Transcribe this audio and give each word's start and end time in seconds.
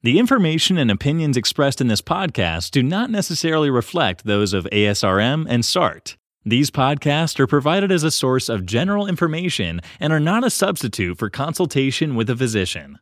The 0.00 0.20
information 0.20 0.78
and 0.78 0.92
opinions 0.92 1.36
expressed 1.36 1.80
in 1.80 1.88
this 1.88 2.00
podcast 2.00 2.70
do 2.70 2.84
not 2.84 3.10
necessarily 3.10 3.68
reflect 3.68 4.24
those 4.24 4.52
of 4.52 4.68
ASRM 4.70 5.44
and 5.48 5.64
SART. 5.64 6.16
These 6.44 6.70
podcasts 6.70 7.40
are 7.40 7.48
provided 7.48 7.90
as 7.90 8.04
a 8.04 8.12
source 8.12 8.48
of 8.48 8.64
general 8.64 9.08
information 9.08 9.80
and 9.98 10.12
are 10.12 10.20
not 10.20 10.44
a 10.44 10.50
substitute 10.50 11.18
for 11.18 11.28
consultation 11.28 12.14
with 12.14 12.30
a 12.30 12.36
physician. 12.36 13.00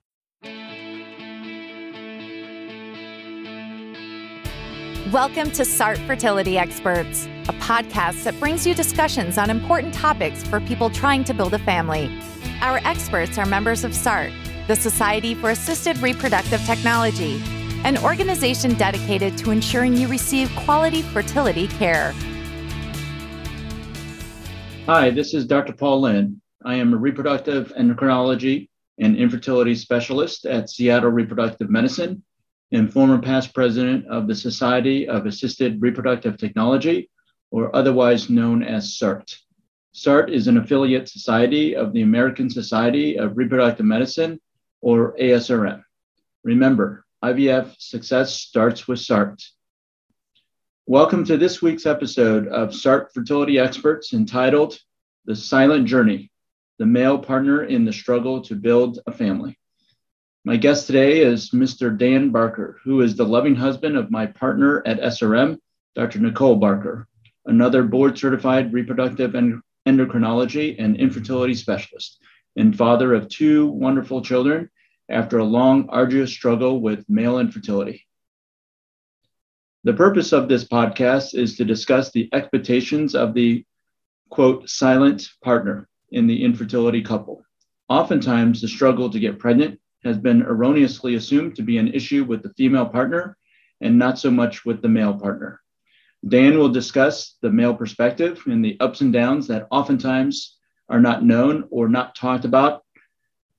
Welcome 5.13 5.51
to 5.51 5.67
SART 5.67 5.99
Fertility 5.99 6.57
Experts, 6.57 7.27
a 7.47 7.53
podcast 7.61 8.25
that 8.25 8.41
brings 8.41 8.67
you 8.67 8.73
discussions 8.73 9.37
on 9.37 9.51
important 9.51 9.93
topics 9.93 10.43
for 10.45 10.61
people 10.61 10.89
trying 10.89 11.25
to 11.25 11.35
build 11.35 11.53
a 11.53 11.59
family. 11.59 12.19
Our 12.63 12.79
experts 12.85 13.37
are 13.37 13.45
members 13.45 13.85
of 13.85 13.95
SART 13.95 14.33
the 14.67 14.75
Society 14.75 15.33
for 15.33 15.51
Assisted 15.51 15.97
Reproductive 15.99 16.61
Technology, 16.65 17.41
an 17.85 17.97
organization 17.99 18.75
dedicated 18.75 19.39
to 19.39 19.53
ensuring 19.53 19.97
you 19.97 20.09
receive 20.09 20.51
quality 20.57 21.03
fertility 21.03 21.69
care. 21.69 22.13
Hi, 24.87 25.11
this 25.11 25.35
is 25.35 25.47
Dr. 25.47 25.73
Paul 25.73 26.01
Lin. 26.01 26.41
I 26.65 26.75
am 26.75 26.93
a 26.93 26.97
reproductive 26.97 27.73
endocrinology 27.79 28.69
and 28.99 29.17
infertility 29.17 29.77
specialist 29.77 30.47
at 30.47 30.69
Seattle 30.69 31.11
Reproductive 31.11 31.71
Medicine 31.71 32.25
and 32.73 32.93
former 32.93 33.23
past 33.23 33.55
president 33.55 34.05
of 34.09 34.27
the 34.27 34.35
Society 34.35 35.09
of 35.09 35.27
Assisted 35.27 35.81
Reproductive 35.81 36.39
Technology, 36.39 37.09
or 37.53 37.75
otherwise 37.77 38.29
known 38.29 38.65
as 38.65 38.99
SART. 38.99 39.33
SART 39.93 40.29
is 40.29 40.49
an 40.49 40.57
affiliate 40.57 41.09
society 41.09 41.77
of 41.77 41.93
the 41.93 42.03
American 42.03 42.51
Society 42.51 43.17
of 43.17 43.37
Reproductive 43.37 43.87
Medicine 43.87 44.41
or 44.87 45.17
ASRM. 45.21 45.83
Remember, 46.45 47.05
IVF 47.25 47.75
success 47.77 48.35
starts 48.35 48.87
with 48.87 49.01
SART. 49.01 49.43
Welcome 50.87 51.25
to 51.25 51.37
this 51.37 51.61
week's 51.61 51.87
episode 51.87 52.47
of 52.47 52.73
SART 52.73 53.13
Fertility 53.13 53.59
Experts 53.59 54.13
entitled 54.13 54.79
The 55.25 55.35
Silent 55.35 55.87
Journey 55.89 56.31
The 56.79 56.87
Male 56.87 57.19
Partner 57.19 57.65
in 57.65 57.85
the 57.85 57.93
Struggle 57.93 58.43
to 58.43 58.55
Build 58.55 59.01
a 59.09 59.11
Family. 59.11 59.59
My 60.45 60.57
guest 60.57 60.87
today 60.87 61.19
is 61.19 61.51
Mr. 61.51 61.99
Dan 61.99 62.31
Barker, 62.31 62.79
who 62.85 63.01
is 63.01 63.17
the 63.17 63.27
loving 63.27 63.57
husband 63.57 63.97
of 63.97 64.13
my 64.13 64.27
partner 64.27 64.85
at 64.87 65.01
SRM, 65.01 65.59
Dr. 65.97 66.21
Nicole 66.21 66.55
Barker, 66.55 67.09
another 67.45 67.83
board 67.83 68.17
certified 68.17 68.73
reproductive 68.73 69.33
endocrinology 69.33 70.77
and 70.79 70.97
infertility 70.97 71.55
specialist, 71.55 72.23
and 72.55 72.79
father 72.79 73.15
of 73.15 73.29
two 73.29 73.67
wonderful 73.67 74.23
children 74.23 74.71
after 75.09 75.39
a 75.39 75.45
long, 75.45 75.89
arduous 75.89 76.33
struggle 76.33 76.81
with 76.81 77.09
male 77.09 77.39
infertility. 77.39 78.07
The 79.85 79.95
purpose 79.95 80.33
of 80.33 80.49
this 80.49 80.65
podcast 80.65 81.35
is 81.35 81.57
to 81.57 81.65
discuss 81.65 82.11
the 82.11 82.29
expectations 82.33 83.15
of 83.15 83.35
the 83.35 83.65
quote, 84.31 84.69
silent 84.69 85.29
partner 85.43 85.89
in 86.11 86.27
the 86.27 86.45
infertility 86.45 87.03
couple. 87.03 87.45
Oftentimes, 87.89 88.61
the 88.61 88.69
struggle 88.69 89.09
to 89.11 89.21
get 89.21 89.39
pregnant 89.39 89.79
has 90.05 90.19
been 90.19 90.43
erroneously 90.43 91.15
assumed 91.15 91.57
to 91.57 91.63
be 91.63 91.79
an 91.79 91.93
issue 91.95 92.25
with 92.25 92.43
the 92.43 92.53
female 92.55 92.87
partner 92.87 93.37
and 93.81 93.99
not 93.99 94.19
so 94.19 94.31
much 94.31 94.65
with 94.65 94.83
the 94.83 94.89
male 94.89 95.15
partner. 95.15 95.61
Dan 96.27 96.59
will 96.59 96.69
discuss 96.69 97.37
the 97.43 97.51
male 97.51 97.75
perspective 97.75 98.43
and 98.47 98.65
the 98.65 98.77
ups 98.81 99.01
and 99.01 99.13
downs 99.13 99.47
that 99.49 99.69
oftentimes 99.71 100.57
are 100.89 101.01
not 101.01 101.25
known 101.25 101.69
or 101.71 101.89
not 101.89 102.15
talked 102.17 102.45
about 102.45 102.83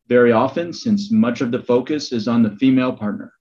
very 0.08 0.31
often 0.31 0.73
since 0.73 1.11
much 1.11 1.41
of 1.41 1.52
the 1.52 1.61
focus 1.61 2.11
is 2.11 2.27
on 2.27 2.44
the 2.44 2.55
female 2.58 2.94
partner. 2.94 3.33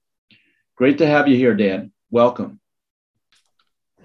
Great 0.75 0.97
to 0.99 1.07
have 1.07 1.27
you 1.27 1.35
here, 1.35 1.55
Dan. 1.55 1.91
Welcome. 2.11 2.59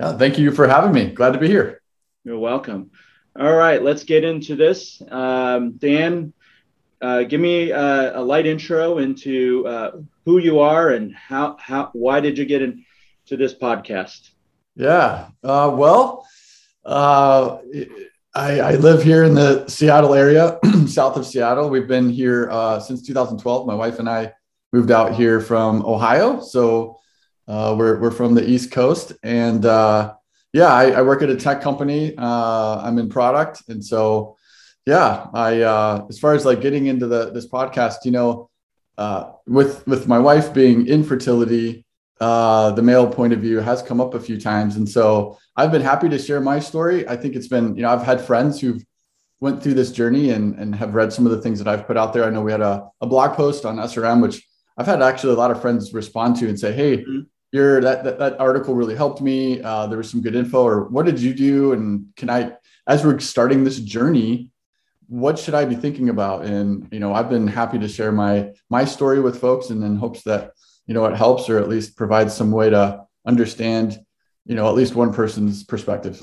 Yeah, 0.00 0.16
thank 0.16 0.38
you 0.38 0.50
for 0.52 0.66
having 0.66 0.92
me. 0.92 1.10
Glad 1.10 1.32
to 1.32 1.38
be 1.38 1.48
here. 1.48 1.82
You're 2.24 2.38
welcome. 2.38 2.90
All 3.38 3.54
right, 3.54 3.82
let's 3.82 4.04
get 4.04 4.24
into 4.24 4.56
this. 4.56 5.02
Um, 5.10 5.72
Dan, 5.72 6.32
uh, 7.00 7.24
give 7.24 7.40
me 7.40 7.72
uh, 7.72 8.20
a 8.20 8.22
light 8.22 8.46
intro 8.46 8.98
into 8.98 9.66
uh, 9.66 9.90
who 10.24 10.38
you 10.38 10.60
are 10.60 10.90
and 10.90 11.14
how, 11.14 11.56
how, 11.58 11.90
why 11.92 12.20
did 12.20 12.38
you 12.38 12.44
get 12.44 12.62
into 12.62 12.84
this 13.30 13.54
podcast? 13.54 14.30
Yeah, 14.76 15.28
uh, 15.42 15.74
well, 15.74 16.26
uh, 16.84 17.58
I, 18.34 18.60
I, 18.60 18.74
live 18.76 19.02
here 19.02 19.24
in 19.24 19.34
the 19.34 19.66
Seattle 19.68 20.14
area, 20.14 20.58
south 20.86 21.18
of 21.18 21.26
Seattle. 21.26 21.68
We've 21.68 21.86
been 21.86 22.08
here 22.08 22.48
uh, 22.50 22.80
since 22.80 23.06
2012. 23.06 23.66
My 23.66 23.74
wife 23.74 23.98
and 23.98 24.08
I 24.08 24.32
moved 24.72 24.90
out 24.90 25.14
here 25.14 25.38
from 25.38 25.84
Ohio, 25.84 26.40
so 26.40 26.98
uh, 27.46 27.74
we're 27.76 28.00
we're 28.00 28.10
from 28.10 28.34
the 28.34 28.48
East 28.48 28.70
Coast. 28.70 29.12
And 29.22 29.66
uh, 29.66 30.14
yeah, 30.54 30.68
I, 30.68 30.92
I, 30.92 31.02
work 31.02 31.20
at 31.20 31.28
a 31.28 31.36
tech 31.36 31.60
company. 31.60 32.14
Uh, 32.16 32.80
I'm 32.82 32.98
in 32.98 33.10
product, 33.10 33.64
and 33.68 33.84
so 33.84 34.38
yeah, 34.86 35.26
I 35.34 35.60
uh, 35.60 36.06
as 36.08 36.18
far 36.18 36.32
as 36.32 36.46
like 36.46 36.62
getting 36.62 36.86
into 36.86 37.06
the 37.06 37.32
this 37.32 37.46
podcast, 37.46 37.96
you 38.06 38.12
know, 38.12 38.48
uh, 38.96 39.32
with 39.46 39.86
with 39.86 40.08
my 40.08 40.18
wife 40.18 40.54
being 40.54 40.86
infertility, 40.86 41.84
the 42.22 42.82
male 42.82 43.06
point 43.08 43.32
of 43.32 43.40
view 43.40 43.58
has 43.58 43.82
come 43.82 44.00
up 44.00 44.14
a 44.14 44.20
few 44.20 44.40
times, 44.40 44.76
and 44.76 44.88
so 44.88 45.38
I've 45.56 45.72
been 45.72 45.82
happy 45.82 46.08
to 46.08 46.18
share 46.18 46.40
my 46.40 46.60
story. 46.60 47.06
I 47.08 47.16
think 47.16 47.36
it's 47.36 47.48
been, 47.48 47.76
you 47.76 47.82
know, 47.82 47.90
I've 47.90 48.02
had 48.02 48.20
friends 48.20 48.60
who've 48.60 48.82
went 49.42 49.60
through 49.60 49.74
this 49.74 49.90
journey 49.90 50.30
and, 50.30 50.54
and 50.54 50.72
have 50.74 50.94
read 50.94 51.12
some 51.12 51.26
of 51.26 51.32
the 51.32 51.40
things 51.40 51.58
that 51.58 51.66
I've 51.66 51.84
put 51.86 51.96
out 51.96 52.12
there. 52.12 52.24
I 52.24 52.30
know 52.30 52.42
we 52.42 52.52
had 52.52 52.60
a, 52.60 52.88
a 53.00 53.06
blog 53.08 53.36
post 53.36 53.64
on 53.64 53.76
SRM, 53.76 54.22
which 54.22 54.40
I've 54.78 54.86
had 54.86 55.02
actually 55.02 55.34
a 55.34 55.36
lot 55.36 55.50
of 55.50 55.60
friends 55.60 55.92
respond 55.92 56.36
to 56.36 56.48
and 56.48 56.58
say, 56.58 56.72
Hey, 56.72 56.98
mm-hmm. 56.98 57.20
your 57.50 57.80
that, 57.80 58.04
that, 58.04 58.18
that, 58.20 58.40
article 58.40 58.74
really 58.76 58.94
helped 58.94 59.20
me. 59.20 59.60
Uh, 59.60 59.88
there 59.88 59.98
was 59.98 60.08
some 60.08 60.22
good 60.22 60.36
info 60.36 60.62
or 60.62 60.84
what 60.84 61.06
did 61.06 61.20
you 61.20 61.34
do? 61.34 61.72
And 61.72 62.06
can 62.16 62.30
I, 62.30 62.52
as 62.86 63.04
we're 63.04 63.18
starting 63.18 63.64
this 63.64 63.80
journey, 63.80 64.50
what 65.08 65.40
should 65.40 65.54
I 65.54 65.64
be 65.64 65.74
thinking 65.74 66.08
about? 66.08 66.44
And, 66.44 66.88
you 66.92 67.00
know, 67.00 67.12
I've 67.12 67.28
been 67.28 67.48
happy 67.48 67.80
to 67.80 67.88
share 67.88 68.12
my, 68.12 68.52
my 68.70 68.84
story 68.84 69.20
with 69.20 69.40
folks 69.40 69.70
and 69.70 69.82
then 69.82 69.96
hopes 69.96 70.22
that, 70.22 70.52
you 70.86 70.94
know, 70.94 71.04
it 71.06 71.16
helps 71.16 71.48
or 71.48 71.58
at 71.58 71.68
least 71.68 71.96
provides 71.96 72.34
some 72.34 72.50
way 72.50 72.70
to 72.70 73.06
understand 73.26 73.98
you 74.44 74.54
know 74.54 74.68
at 74.68 74.74
least 74.74 74.94
one 74.94 75.12
person's 75.12 75.64
perspective. 75.64 76.20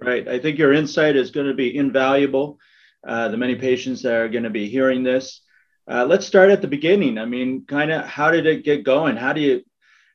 Right. 0.00 0.26
I 0.26 0.38
think 0.38 0.58
your 0.58 0.72
insight 0.72 1.16
is 1.16 1.30
going 1.30 1.46
to 1.46 1.54
be 1.54 1.76
invaluable 1.76 2.58
uh, 3.06 3.28
the 3.28 3.36
many 3.36 3.54
patients 3.54 4.02
that 4.02 4.14
are 4.14 4.28
going 4.28 4.44
to 4.44 4.50
be 4.50 4.68
hearing 4.68 5.02
this. 5.02 5.42
Uh, 5.90 6.04
let's 6.04 6.26
start 6.26 6.50
at 6.50 6.60
the 6.60 6.68
beginning. 6.68 7.18
I 7.18 7.24
mean 7.24 7.64
kind 7.66 7.90
of 7.90 8.04
how 8.04 8.30
did 8.30 8.46
it 8.46 8.64
get 8.64 8.84
going? 8.84 9.16
How 9.16 9.32
do 9.32 9.40
you 9.40 9.62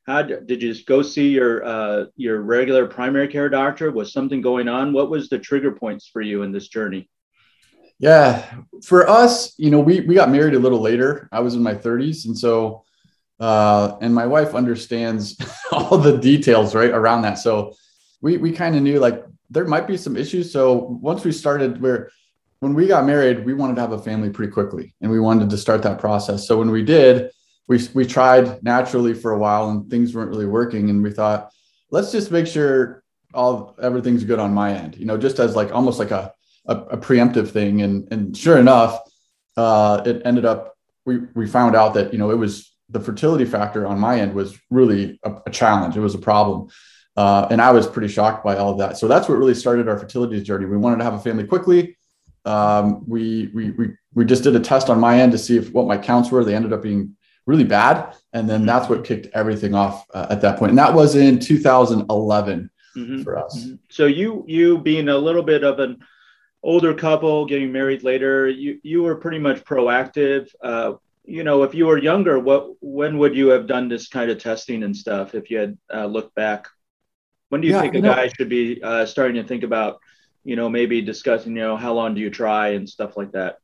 how 0.06 0.22
did 0.22 0.62
you 0.62 0.72
just 0.72 0.86
go 0.86 1.02
see 1.02 1.28
your 1.28 1.64
uh, 1.64 2.04
your 2.16 2.40
regular 2.40 2.86
primary 2.86 3.28
care 3.28 3.48
doctor? 3.48 3.90
Was 3.90 4.12
something 4.12 4.40
going 4.40 4.68
on? 4.68 4.92
What 4.92 5.10
was 5.10 5.28
the 5.28 5.38
trigger 5.38 5.72
points 5.72 6.08
for 6.08 6.22
you 6.22 6.42
in 6.42 6.52
this 6.52 6.68
journey? 6.68 7.10
Yeah. 7.98 8.44
For 8.84 9.08
us 9.08 9.54
you 9.58 9.70
know 9.70 9.80
we 9.80 10.00
we 10.00 10.14
got 10.14 10.30
married 10.30 10.54
a 10.54 10.58
little 10.58 10.80
later. 10.80 11.28
I 11.32 11.40
was 11.40 11.54
in 11.54 11.62
my 11.62 11.74
30s 11.74 12.26
and 12.26 12.38
so 12.38 12.84
uh, 13.40 13.96
and 14.00 14.14
my 14.14 14.26
wife 14.26 14.54
understands 14.54 15.36
all 15.72 15.98
the 15.98 16.18
details 16.18 16.74
right 16.74 16.90
around 16.90 17.22
that. 17.22 17.38
So 17.38 17.74
we 18.20 18.36
we 18.36 18.52
kind 18.52 18.76
of 18.76 18.82
knew 18.82 18.98
like 18.98 19.24
there 19.50 19.64
might 19.64 19.86
be 19.86 19.96
some 19.96 20.16
issues. 20.16 20.52
So 20.52 20.74
once 20.74 21.24
we 21.24 21.32
started, 21.32 21.80
where 21.80 22.10
when 22.60 22.74
we 22.74 22.86
got 22.86 23.06
married, 23.06 23.44
we 23.44 23.54
wanted 23.54 23.76
to 23.76 23.80
have 23.80 23.92
a 23.92 23.98
family 23.98 24.30
pretty 24.30 24.52
quickly, 24.52 24.94
and 25.00 25.10
we 25.10 25.20
wanted 25.20 25.50
to 25.50 25.56
start 25.56 25.82
that 25.82 25.98
process. 25.98 26.46
So 26.46 26.58
when 26.58 26.70
we 26.70 26.84
did, 26.84 27.30
we 27.68 27.80
we 27.94 28.04
tried 28.04 28.62
naturally 28.62 29.14
for 29.14 29.32
a 29.32 29.38
while, 29.38 29.70
and 29.70 29.88
things 29.90 30.14
weren't 30.14 30.30
really 30.30 30.46
working, 30.46 30.90
and 30.90 31.02
we 31.02 31.12
thought, 31.12 31.50
let's 31.90 32.12
just 32.12 32.30
make 32.30 32.46
sure 32.46 33.02
all 33.34 33.76
everything's 33.80 34.24
good 34.24 34.38
on 34.38 34.52
my 34.52 34.72
end. 34.72 34.96
You 34.96 35.06
know, 35.06 35.16
just 35.16 35.38
as 35.38 35.54
like 35.54 35.72
almost 35.72 35.98
like 35.98 36.10
a 36.10 36.32
a, 36.66 36.76
a 36.76 36.96
preemptive 36.96 37.50
thing, 37.50 37.82
and 37.82 38.08
and 38.12 38.36
sure 38.36 38.58
enough, 38.58 38.98
uh, 39.56 40.02
it 40.04 40.22
ended 40.24 40.44
up 40.44 40.74
we 41.06 41.18
we 41.34 41.46
found 41.46 41.76
out 41.76 41.94
that 41.94 42.12
you 42.12 42.18
know 42.18 42.30
it 42.30 42.38
was 42.38 42.72
the 42.88 43.00
fertility 43.00 43.44
factor 43.44 43.86
on 43.86 43.98
my 43.98 44.20
end 44.20 44.34
was 44.34 44.58
really 44.70 45.18
a, 45.22 45.34
a 45.46 45.50
challenge. 45.50 45.96
It 45.96 46.00
was 46.00 46.14
a 46.14 46.18
problem. 46.18 46.68
Uh, 47.16 47.48
and 47.50 47.60
I 47.60 47.72
was 47.72 47.86
pretty 47.86 48.08
shocked 48.08 48.44
by 48.44 48.56
all 48.56 48.70
of 48.70 48.78
that. 48.78 48.96
So 48.96 49.08
that's 49.08 49.28
what 49.28 49.38
really 49.38 49.54
started 49.54 49.88
our 49.88 49.98
fertility 49.98 50.40
journey. 50.42 50.66
We 50.66 50.76
wanted 50.76 50.98
to 50.98 51.04
have 51.04 51.14
a 51.14 51.18
family 51.18 51.44
quickly. 51.44 51.96
Um, 52.44 53.04
we, 53.08 53.50
we, 53.52 53.70
we, 53.72 53.88
we 54.14 54.24
just 54.24 54.44
did 54.44 54.54
a 54.54 54.60
test 54.60 54.88
on 54.88 55.00
my 55.00 55.20
end 55.20 55.32
to 55.32 55.38
see 55.38 55.56
if 55.56 55.72
what 55.72 55.86
my 55.86 55.98
counts 55.98 56.30
were. 56.30 56.44
They 56.44 56.54
ended 56.54 56.72
up 56.72 56.82
being 56.82 57.16
really 57.44 57.64
bad. 57.64 58.14
And 58.32 58.48
then 58.48 58.64
that's 58.64 58.88
what 58.88 59.04
kicked 59.04 59.26
everything 59.34 59.74
off 59.74 60.06
uh, 60.14 60.28
at 60.30 60.40
that 60.42 60.58
point. 60.58 60.70
And 60.70 60.78
that 60.78 60.94
was 60.94 61.16
in 61.16 61.40
2011 61.40 62.70
mm-hmm. 62.96 63.22
for 63.22 63.36
us. 63.36 63.58
Mm-hmm. 63.58 63.74
So 63.90 64.06
you, 64.06 64.44
you 64.46 64.78
being 64.78 65.08
a 65.08 65.18
little 65.18 65.42
bit 65.42 65.64
of 65.64 65.80
an 65.80 65.98
older 66.62 66.94
couple 66.94 67.46
getting 67.46 67.72
married 67.72 68.04
later, 68.04 68.48
you, 68.48 68.78
you 68.84 69.02
were 69.02 69.16
pretty 69.16 69.38
much 69.38 69.64
proactive. 69.64 70.48
Uh, 70.62 70.92
you 71.28 71.44
know, 71.44 71.62
if 71.62 71.74
you 71.74 71.86
were 71.86 71.98
younger, 71.98 72.38
what 72.38 72.70
when 72.80 73.18
would 73.18 73.36
you 73.36 73.48
have 73.48 73.66
done 73.66 73.88
this 73.88 74.08
kind 74.08 74.30
of 74.30 74.38
testing 74.38 74.82
and 74.82 74.96
stuff? 74.96 75.34
If 75.34 75.50
you 75.50 75.58
had 75.58 75.78
uh, 75.92 76.06
looked 76.06 76.34
back, 76.34 76.66
when 77.50 77.60
do 77.60 77.68
you 77.68 77.74
yeah, 77.74 77.82
think 77.82 77.94
a 77.96 78.00
guy 78.00 78.24
know, 78.24 78.32
should 78.34 78.48
be 78.48 78.82
uh, 78.82 79.04
starting 79.04 79.36
to 79.36 79.46
think 79.46 79.62
about, 79.62 80.00
you 80.42 80.56
know, 80.56 80.70
maybe 80.70 81.02
discussing, 81.02 81.54
you 81.54 81.62
know, 81.62 81.76
how 81.76 81.92
long 81.92 82.14
do 82.14 82.22
you 82.22 82.30
try 82.30 82.68
and 82.70 82.88
stuff 82.88 83.18
like 83.18 83.32
that? 83.32 83.58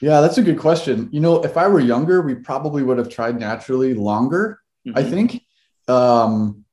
Yeah, 0.00 0.20
that's 0.20 0.36
a 0.36 0.42
good 0.42 0.58
question. 0.58 1.08
You 1.12 1.20
know, 1.20 1.42
if 1.42 1.56
I 1.56 1.66
were 1.66 1.80
younger, 1.80 2.20
we 2.20 2.34
probably 2.34 2.82
would 2.82 2.98
have 2.98 3.08
tried 3.08 3.40
naturally 3.40 3.94
longer. 3.94 4.60
mm-hmm. 4.86 4.98
I 4.98 5.02
think. 5.02 5.42
Um, 5.88 6.64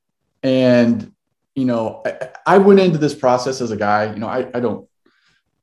and 0.43 1.13
you 1.55 1.65
know, 1.65 2.01
I, 2.05 2.29
I, 2.45 2.57
went 2.57 2.79
into 2.79 2.97
this 2.97 3.15
process 3.15 3.61
as 3.61 3.71
a 3.71 3.77
guy. 3.77 4.11
You 4.13 4.19
know, 4.19 4.27
I, 4.27 4.49
I 4.53 4.59
don't. 4.59 4.87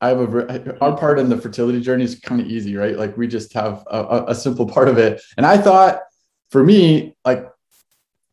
I 0.00 0.08
have 0.08 0.20
a 0.20 0.78
our 0.81 0.96
part 0.96 1.19
in 1.19 1.28
the 1.28 1.38
fertility 1.38 1.81
journey 1.81 2.04
is 2.04 2.19
kind 2.19 2.40
of 2.40 2.46
easy, 2.46 2.76
right? 2.76 2.96
Like 2.96 3.16
we 3.16 3.26
just 3.26 3.52
have 3.54 3.84
a, 3.90 4.26
a 4.28 4.34
simple 4.34 4.66
part 4.66 4.88
of 4.88 4.98
it. 4.98 5.22
And 5.37 5.46
I 5.46 5.56
thought, 5.56 6.00
for 6.50 6.62
me, 6.62 7.16
like 7.25 7.50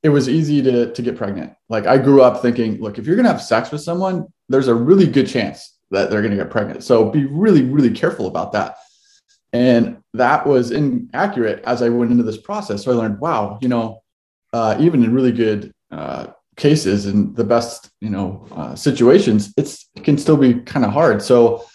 it 0.02 0.10
was 0.10 0.28
easy 0.28 0.62
to 0.62 0.94
to 0.94 1.02
get 1.02 1.18
pregnant. 1.18 1.54
Like 1.70 1.88
I 1.88 1.98
grew 1.98 2.22
up 2.22 2.42
thinking, 2.42 2.82
look, 2.82 2.98
if 2.98 3.08
you're 3.08 3.16
gonna 3.16 3.32
have 3.32 3.42
sex 3.42 3.72
with 3.72 3.82
someone, 3.82 4.28
there's 4.50 4.68
a 4.68 4.76
really 4.76 5.08
good 5.08 5.28
chance 5.28 5.78
that 5.92 6.10
they're 6.10 6.22
gonna 6.22 6.36
get 6.36 6.50
pregnant. 6.50 6.84
So 6.84 7.10
be 7.10 7.26
really, 7.26 7.64
really 7.64 7.92
careful 7.92 8.28
about 8.28 8.52
that. 8.54 8.78
And 9.54 10.00
that 10.16 10.46
was 10.46 10.72
inaccurate 10.72 11.64
as 11.64 11.82
I 11.82 11.90
went 11.90 12.12
into 12.12 12.24
this 12.24 12.38
process. 12.38 12.84
So 12.84 12.92
I 12.92 12.96
learned, 12.96 13.20
wow, 13.20 13.60
you 13.62 13.68
know, 13.68 14.02
uh, 14.52 14.76
even 14.80 15.04
in 15.04 15.14
really 15.14 15.32
good 15.32 15.72
uh, 15.92 16.28
cases 16.56 17.06
and 17.06 17.36
the 17.36 17.44
best, 17.44 17.90
you 18.00 18.10
know, 18.10 18.48
uh, 18.52 18.76
situations, 18.76 19.54
it's 19.58 19.90
it 19.96 20.04
can 20.04 20.18
still 20.18 20.38
be 20.38 20.56
kind 20.62 20.86
of 20.86 20.92
hard. 20.92 21.22
So, 21.22 21.66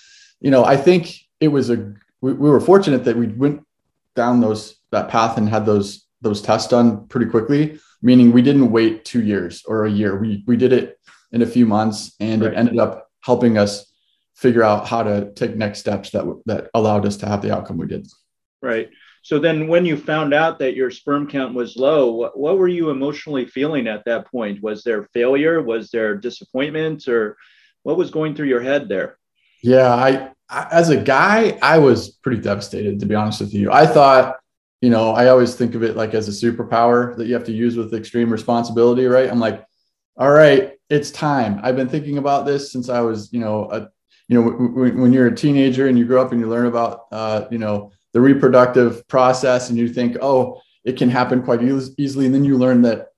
you 0.40 0.50
know, 0.50 0.64
I 0.64 0.76
think 0.76 1.14
it 1.40 1.48
was 1.48 1.70
a 1.70 1.94
we, 2.20 2.32
we 2.32 2.50
were 2.50 2.60
fortunate 2.60 3.04
that 3.04 3.16
we 3.16 3.28
went 3.28 3.64
down 4.14 4.40
those 4.40 4.76
that 4.90 5.08
path 5.08 5.38
and 5.38 5.48
had 5.48 5.66
those 5.66 6.06
those 6.20 6.42
tests 6.42 6.68
done 6.68 7.06
pretty 7.06 7.26
quickly. 7.26 7.80
Meaning 8.00 8.32
we 8.32 8.42
didn't 8.42 8.70
wait 8.70 9.04
two 9.04 9.22
years 9.22 9.64
or 9.66 9.86
a 9.86 9.90
year. 9.90 10.16
We 10.16 10.44
we 10.46 10.56
did 10.56 10.72
it 10.72 10.98
in 11.32 11.42
a 11.42 11.46
few 11.46 11.66
months, 11.66 12.14
and 12.20 12.42
right. 12.42 12.52
it 12.52 12.56
ended 12.56 12.78
up 12.78 13.10
helping 13.20 13.58
us 13.58 13.92
figure 14.34 14.62
out 14.62 14.86
how 14.86 15.02
to 15.02 15.32
take 15.34 15.56
next 15.56 15.80
steps 15.80 16.10
that 16.10 16.24
that 16.46 16.70
allowed 16.74 17.04
us 17.06 17.16
to 17.18 17.26
have 17.26 17.42
the 17.42 17.52
outcome 17.52 17.76
we 17.76 17.86
did. 17.86 18.06
Right. 18.62 18.90
So 19.28 19.38
then, 19.38 19.68
when 19.68 19.84
you 19.84 19.98
found 19.98 20.32
out 20.32 20.58
that 20.60 20.74
your 20.74 20.90
sperm 20.90 21.28
count 21.28 21.52
was 21.52 21.76
low, 21.76 22.12
what, 22.12 22.38
what 22.38 22.56
were 22.56 22.66
you 22.66 22.88
emotionally 22.88 23.44
feeling 23.44 23.86
at 23.86 24.02
that 24.06 24.26
point? 24.26 24.62
Was 24.62 24.82
there 24.82 25.06
failure? 25.12 25.60
Was 25.60 25.90
there 25.90 26.16
disappointment? 26.16 27.06
Or 27.08 27.36
what 27.82 27.98
was 27.98 28.10
going 28.10 28.34
through 28.34 28.46
your 28.46 28.62
head 28.62 28.88
there? 28.88 29.18
Yeah, 29.62 29.92
I, 29.94 30.30
I 30.48 30.68
as 30.70 30.88
a 30.88 30.96
guy, 30.96 31.58
I 31.60 31.76
was 31.76 32.08
pretty 32.08 32.40
devastated 32.40 33.00
to 33.00 33.04
be 33.04 33.14
honest 33.14 33.42
with 33.42 33.52
you. 33.52 33.70
I 33.70 33.84
thought, 33.86 34.36
you 34.80 34.88
know, 34.88 35.10
I 35.10 35.28
always 35.28 35.54
think 35.54 35.74
of 35.74 35.82
it 35.82 35.94
like 35.94 36.14
as 36.14 36.26
a 36.28 36.46
superpower 36.46 37.14
that 37.18 37.26
you 37.26 37.34
have 37.34 37.44
to 37.44 37.52
use 37.52 37.76
with 37.76 37.92
extreme 37.92 38.32
responsibility, 38.32 39.04
right? 39.04 39.30
I'm 39.30 39.40
like, 39.40 39.62
all 40.16 40.30
right, 40.30 40.72
it's 40.88 41.10
time. 41.10 41.60
I've 41.62 41.76
been 41.76 41.90
thinking 41.90 42.16
about 42.16 42.46
this 42.46 42.72
since 42.72 42.88
I 42.88 43.02
was, 43.02 43.30
you 43.30 43.40
know, 43.40 43.70
a 43.70 43.90
you 44.28 44.40
know 44.40 44.50
when, 44.50 44.98
when, 44.98 45.12
you're 45.12 45.26
a 45.26 45.36
teenager 45.36 45.86
and 45.86 45.98
you 45.98 46.06
grow 46.06 46.22
up 46.22 46.32
and 46.32 46.40
you 46.40 46.48
learn 46.48 46.64
about 46.64 47.08
uh, 47.12 47.44
you 47.50 47.58
know 47.58 47.92
the 48.18 48.22
reproductive 48.34 49.06
process 49.06 49.70
and 49.70 49.78
you 49.78 49.88
think 49.88 50.16
oh 50.20 50.60
it 50.84 50.96
can 50.96 51.08
happen 51.08 51.40
quite 51.40 51.62
e- 51.62 51.94
easily 51.98 52.26
and 52.26 52.34
then 52.34 52.44
you 52.44 52.58
learn 52.58 52.82
that 52.82 53.10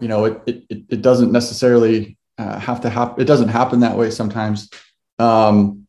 you 0.00 0.08
know 0.08 0.24
it 0.24 0.42
it, 0.68 0.82
it 0.88 1.00
doesn't 1.00 1.30
necessarily 1.30 2.18
uh, 2.38 2.58
have 2.58 2.80
to 2.80 2.90
happen 2.90 3.22
it 3.22 3.26
doesn't 3.26 3.48
happen 3.48 3.80
that 3.80 3.96
way 3.96 4.10
sometimes. 4.10 4.68
Um, 5.20 5.86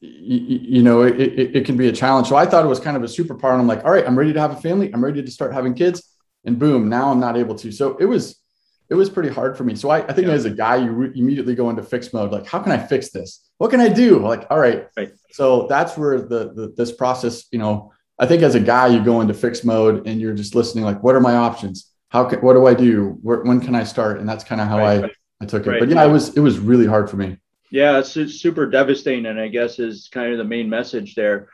you, 0.00 0.82
know 0.84 1.02
it, 1.02 1.20
it, 1.20 1.56
it, 1.56 1.66
can 1.66 1.76
be 1.76 1.88
a 1.88 1.92
challenge. 1.92 2.28
So 2.28 2.36
i 2.36 2.46
thought 2.46 2.64
it 2.64 2.68
was 2.68 2.78
kind 2.78 2.96
of 2.96 3.02
a 3.02 3.06
superpower 3.06 3.52
and 3.54 3.60
i'm 3.62 3.66
like 3.66 3.84
all 3.84 3.90
right 3.90 4.06
i'm 4.06 4.16
ready 4.16 4.32
to 4.32 4.40
have 4.40 4.52
a 4.52 4.60
family. 4.60 4.92
I'm 4.94 5.04
ready 5.04 5.22
to 5.22 5.30
start 5.30 5.52
having 5.52 5.74
kids. 5.74 6.02
And 6.44 6.56
boom 6.56 6.88
now 6.88 7.10
i'm 7.10 7.18
not 7.18 7.36
able 7.36 7.56
to. 7.56 7.72
So 7.72 7.96
it 7.96 8.04
was 8.04 8.40
it 8.90 8.94
was 8.94 9.10
pretty 9.10 9.28
hard 9.28 9.56
for 9.56 9.64
me 9.64 9.74
so 9.74 9.90
i, 9.90 9.98
I 9.98 10.12
think 10.12 10.28
yeah. 10.28 10.34
as 10.34 10.44
a 10.44 10.50
guy 10.50 10.76
you 10.76 10.90
re- 10.90 11.12
immediately 11.14 11.54
go 11.54 11.70
into 11.70 11.82
fix 11.82 12.12
mode 12.12 12.32
like 12.32 12.46
how 12.46 12.58
can 12.58 12.72
i 12.72 12.78
fix 12.78 13.10
this 13.10 13.48
what 13.58 13.72
can 13.72 13.80
I 13.80 13.88
do? 13.88 14.20
Like, 14.20 14.46
all 14.50 14.58
right. 14.58 14.86
right. 14.96 15.12
So 15.32 15.66
that's 15.68 15.96
where 15.96 16.20
the, 16.20 16.52
the 16.54 16.74
this 16.76 16.92
process, 16.92 17.46
you 17.50 17.58
know, 17.58 17.92
I 18.18 18.26
think 18.26 18.42
as 18.42 18.54
a 18.54 18.60
guy, 18.60 18.86
you 18.86 19.04
go 19.04 19.20
into 19.20 19.34
fixed 19.34 19.64
mode 19.64 20.06
and 20.06 20.20
you're 20.20 20.34
just 20.34 20.54
listening, 20.54 20.84
like, 20.84 21.02
what 21.02 21.14
are 21.14 21.20
my 21.20 21.34
options? 21.34 21.92
How 22.08 22.24
can, 22.24 22.40
what 22.40 22.54
do 22.54 22.66
I 22.66 22.74
do? 22.74 23.18
Where, 23.22 23.42
when 23.42 23.60
can 23.60 23.74
I 23.74 23.84
start? 23.84 24.18
And 24.18 24.28
that's 24.28 24.44
kind 24.44 24.60
of 24.60 24.68
how 24.68 24.78
right, 24.78 24.98
I, 24.98 25.02
right. 25.02 25.12
I 25.42 25.46
took 25.46 25.66
it. 25.66 25.78
But 25.78 25.88
yeah, 25.88 26.04
it 26.04 26.10
was, 26.10 26.36
it 26.36 26.40
was 26.40 26.58
really 26.58 26.86
hard 26.86 27.10
for 27.10 27.16
me. 27.16 27.36
Yeah. 27.70 27.98
It's, 27.98 28.16
it's 28.16 28.40
super 28.40 28.66
devastating. 28.66 29.26
And 29.26 29.38
I 29.38 29.48
guess 29.48 29.78
is 29.78 30.08
kind 30.10 30.32
of 30.32 30.38
the 30.38 30.44
main 30.44 30.70
message 30.70 31.14
there. 31.14 31.48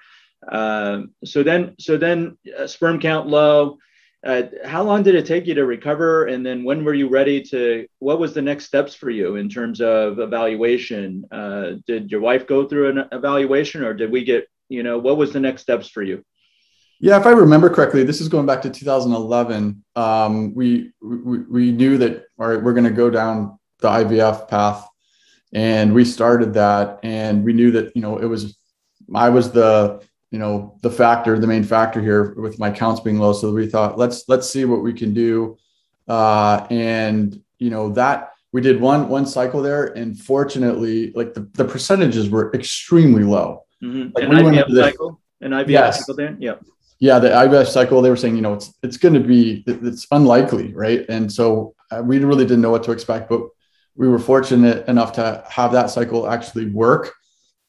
Uh, 0.46 1.02
so 1.24 1.42
then, 1.42 1.74
so 1.78 1.96
then 1.96 2.36
uh, 2.58 2.66
sperm 2.66 3.00
count 3.00 3.28
low, 3.28 3.78
uh, 4.24 4.42
how 4.64 4.82
long 4.82 5.02
did 5.02 5.14
it 5.14 5.26
take 5.26 5.46
you 5.46 5.54
to 5.54 5.66
recover? 5.66 6.26
And 6.26 6.44
then 6.44 6.64
when 6.64 6.82
were 6.82 6.94
you 6.94 7.08
ready 7.08 7.42
to, 7.42 7.86
what 7.98 8.18
was 8.18 8.32
the 8.32 8.40
next 8.40 8.64
steps 8.64 8.94
for 8.94 9.10
you 9.10 9.36
in 9.36 9.50
terms 9.50 9.80
of 9.82 10.18
evaluation? 10.18 11.26
Uh, 11.30 11.72
did 11.86 12.10
your 12.10 12.20
wife 12.20 12.46
go 12.46 12.66
through 12.66 12.90
an 12.90 13.08
evaluation 13.12 13.84
or 13.84 13.92
did 13.92 14.10
we 14.10 14.24
get, 14.24 14.48
you 14.68 14.82
know, 14.82 14.98
what 14.98 15.18
was 15.18 15.32
the 15.32 15.40
next 15.40 15.62
steps 15.62 15.88
for 15.88 16.02
you? 16.02 16.24
Yeah, 17.00 17.20
if 17.20 17.26
I 17.26 17.32
remember 17.32 17.68
correctly, 17.68 18.02
this 18.02 18.22
is 18.22 18.28
going 18.28 18.46
back 18.46 18.62
to 18.62 18.70
2011. 18.70 19.84
Um, 19.94 20.54
we, 20.54 20.92
we, 21.02 21.38
we 21.40 21.72
knew 21.72 21.98
that, 21.98 22.24
all 22.38 22.48
right, 22.48 22.62
we're 22.62 22.72
going 22.72 22.84
to 22.84 22.90
go 22.90 23.10
down 23.10 23.58
the 23.80 23.88
IVF 23.88 24.48
path 24.48 24.88
and 25.52 25.92
we 25.92 26.04
started 26.04 26.54
that 26.54 27.00
and 27.02 27.44
we 27.44 27.52
knew 27.52 27.72
that, 27.72 27.94
you 27.94 28.00
know, 28.00 28.16
it 28.16 28.26
was, 28.26 28.56
I 29.14 29.28
was 29.28 29.52
the 29.52 30.02
you 30.34 30.40
know 30.40 30.76
the 30.82 30.90
factor 30.90 31.38
the 31.38 31.46
main 31.46 31.62
factor 31.62 32.02
here 32.02 32.34
with 32.34 32.58
my 32.58 32.68
counts 32.68 33.00
being 33.00 33.20
low. 33.20 33.32
So 33.32 33.52
we 33.52 33.68
thought 33.68 33.96
let's 33.96 34.24
let's 34.26 34.50
see 34.50 34.64
what 34.64 34.82
we 34.82 34.92
can 34.92 35.14
do. 35.14 35.56
Uh, 36.08 36.66
and 36.70 37.40
you 37.60 37.70
know 37.70 37.90
that 37.90 38.32
we 38.50 38.60
did 38.60 38.80
one 38.80 39.08
one 39.08 39.26
cycle 39.26 39.62
there. 39.62 39.96
And 39.96 40.18
fortunately 40.18 41.12
like 41.12 41.34
the, 41.34 41.48
the 41.52 41.64
percentages 41.64 42.30
were 42.30 42.52
extremely 42.52 43.22
low. 43.22 43.62
Mm-hmm. 43.80 44.10
like 44.12 44.24
an 44.24 44.30
we 44.30 44.58
IVF 44.58 44.74
cycle? 44.74 45.20
An 45.40 45.52
IVF 45.52 45.68
yes. 45.68 45.98
cycle 46.00 46.16
there? 46.16 46.36
Yeah. 46.40 46.54
Yeah 46.98 47.20
the 47.20 47.28
IVF 47.28 47.68
cycle 47.68 48.02
they 48.02 48.10
were 48.10 48.16
saying 48.16 48.34
you 48.34 48.42
know 48.42 48.54
it's 48.54 48.74
it's 48.82 48.96
going 48.96 49.14
to 49.14 49.20
be 49.20 49.62
it's 49.68 50.08
unlikely 50.10 50.74
right? 50.74 51.06
And 51.08 51.32
so 51.32 51.76
uh, 51.92 52.02
we 52.04 52.18
really 52.18 52.44
didn't 52.44 52.62
know 52.62 52.72
what 52.72 52.82
to 52.82 52.90
expect 52.90 53.28
but 53.28 53.42
we 53.94 54.08
were 54.08 54.18
fortunate 54.18 54.88
enough 54.88 55.12
to 55.12 55.44
have 55.48 55.70
that 55.70 55.90
cycle 55.90 56.28
actually 56.28 56.70
work 56.70 57.14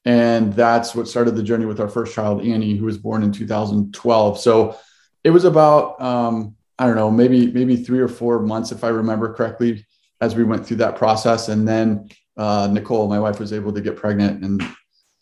and 0.06 0.54
that's 0.54 0.94
what 0.94 1.08
started 1.08 1.36
the 1.36 1.44
journey 1.44 1.66
with 1.66 1.80
our 1.80 1.88
first 1.88 2.14
child, 2.14 2.46
Annie, 2.46 2.78
who 2.78 2.86
was 2.86 2.98
born 2.98 3.24
in 3.24 3.32
2012. 3.32 4.40
So 4.40 4.78
it 5.24 5.32
was 5.32 5.46
about, 5.46 6.00
um, 6.00 6.56
I 6.78 6.86
don't 6.86 6.96
know, 6.96 7.10
maybe, 7.10 7.52
maybe 7.52 7.76
three 7.76 8.00
or 8.00 8.08
four 8.08 8.40
months, 8.40 8.72
if 8.72 8.84
I 8.84 8.90
remember 8.90 9.34
correctly, 9.34 9.84
as 10.22 10.36
we 10.36 10.44
went 10.44 10.66
through 10.66 10.78
that 10.78 10.96
process. 10.96 11.50
And 11.50 11.68
then 11.68 12.10
uh, 12.38 12.70
Nicole, 12.72 13.08
my 13.08 13.20
wife, 13.20 13.40
was 13.40 13.52
able 13.52 13.74
to 13.74 13.82
get 13.82 13.96
pregnant. 13.96 14.44
And 14.44 14.62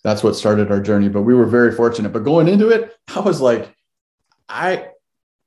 that's 0.03 0.21
what 0.21 0.35
started 0.35 0.69
our 0.69 0.81
journey. 0.81 1.07
But 1.07 1.21
we 1.21 1.33
were 1.33 1.45
very 1.45 1.71
fortunate. 1.71 2.11
But 2.11 2.25
going 2.25 2.49
into 2.49 2.67
it, 2.67 2.93
I 3.15 3.21
was 3.21 3.39
like, 3.39 3.73
I, 4.49 4.87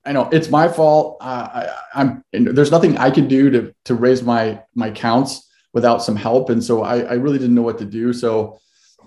I 0.06 0.12
know 0.12 0.30
it's 0.32 0.48
my 0.48 0.68
fault. 0.68 1.18
Uh, 1.20 1.68
I, 1.94 2.00
am 2.00 2.24
there's 2.32 2.70
nothing 2.70 2.96
I 2.96 3.10
can 3.10 3.26
do 3.26 3.50
to 3.50 3.74
to 3.86 3.94
raise 3.94 4.22
my 4.22 4.62
my 4.74 4.92
counts 4.92 5.50
without 5.72 6.00
some 6.00 6.14
help, 6.14 6.48
and 6.48 6.62
so 6.62 6.84
I, 6.84 7.00
I 7.00 7.12
really 7.14 7.38
didn't 7.38 7.56
know 7.56 7.62
what 7.62 7.78
to 7.78 7.84
do. 7.84 8.12
So 8.12 8.60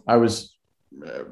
I 0.10 0.18
was, 0.18 0.56
uh, 1.06 1.26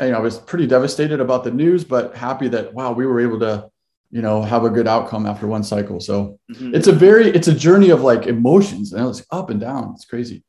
you 0.00 0.10
know, 0.10 0.18
I 0.18 0.20
was 0.20 0.38
pretty 0.38 0.66
devastated 0.66 1.18
about 1.20 1.44
the 1.44 1.50
news, 1.50 1.82
but 1.82 2.14
happy 2.14 2.48
that 2.48 2.74
wow, 2.74 2.92
we 2.92 3.06
were 3.06 3.20
able 3.20 3.40
to, 3.40 3.70
you 4.10 4.20
know, 4.20 4.42
have 4.42 4.64
a 4.64 4.70
good 4.70 4.86
outcome 4.86 5.24
after 5.26 5.46
one 5.46 5.62
cycle. 5.62 5.98
So 5.98 6.38
mm-hmm. 6.50 6.74
it's 6.74 6.88
a 6.88 6.92
very, 6.92 7.28
it's 7.28 7.48
a 7.48 7.54
journey 7.54 7.90
of 7.90 8.02
like 8.02 8.26
emotions, 8.26 8.92
and 8.92 9.08
it's 9.08 9.24
up 9.30 9.48
and 9.48 9.60
down. 9.60 9.92
It's 9.94 10.04
crazy. 10.04 10.44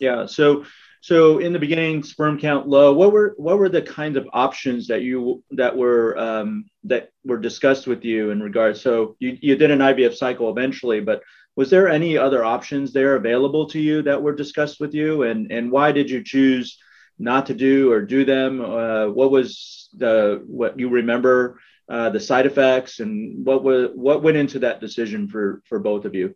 Yeah. 0.00 0.26
So, 0.26 0.64
so 1.02 1.38
in 1.38 1.52
the 1.52 1.58
beginning, 1.58 2.02
sperm 2.02 2.38
count 2.38 2.66
low. 2.68 2.92
What 2.92 3.12
were 3.12 3.34
what 3.36 3.58
were 3.58 3.68
the 3.68 3.82
kinds 3.82 4.16
of 4.16 4.28
options 4.32 4.88
that 4.88 5.02
you 5.02 5.44
that 5.52 5.76
were 5.76 6.18
um, 6.18 6.64
that 6.84 7.10
were 7.24 7.38
discussed 7.38 7.86
with 7.86 8.04
you 8.04 8.30
in 8.30 8.42
regards? 8.42 8.80
So 8.80 9.16
you 9.20 9.38
you 9.40 9.54
did 9.56 9.70
an 9.70 9.78
IVF 9.78 10.14
cycle 10.14 10.50
eventually, 10.50 11.00
but 11.00 11.22
was 11.54 11.70
there 11.70 11.88
any 11.88 12.18
other 12.18 12.44
options 12.44 12.92
there 12.92 13.16
available 13.16 13.66
to 13.66 13.78
you 13.78 14.02
that 14.02 14.20
were 14.20 14.34
discussed 14.34 14.80
with 14.80 14.94
you? 14.94 15.22
And 15.22 15.52
and 15.52 15.70
why 15.70 15.92
did 15.92 16.10
you 16.10 16.24
choose? 16.24 16.76
Not 17.20 17.46
to 17.46 17.54
do 17.54 17.92
or 17.92 18.00
do 18.02 18.24
them? 18.24 18.60
Uh, 18.60 19.08
what 19.08 19.30
was 19.30 19.88
the 19.96 20.42
what 20.46 20.78
you 20.78 20.88
remember 20.88 21.60
uh, 21.88 22.10
the 22.10 22.20
side 22.20 22.46
effects 22.46 23.00
and 23.00 23.44
what 23.44 23.62
was 23.62 23.90
what 23.94 24.22
went 24.22 24.36
into 24.36 24.58
that 24.60 24.80
decision 24.80 25.28
for 25.28 25.62
for 25.66 25.78
both 25.78 26.04
of 26.04 26.14
you? 26.14 26.34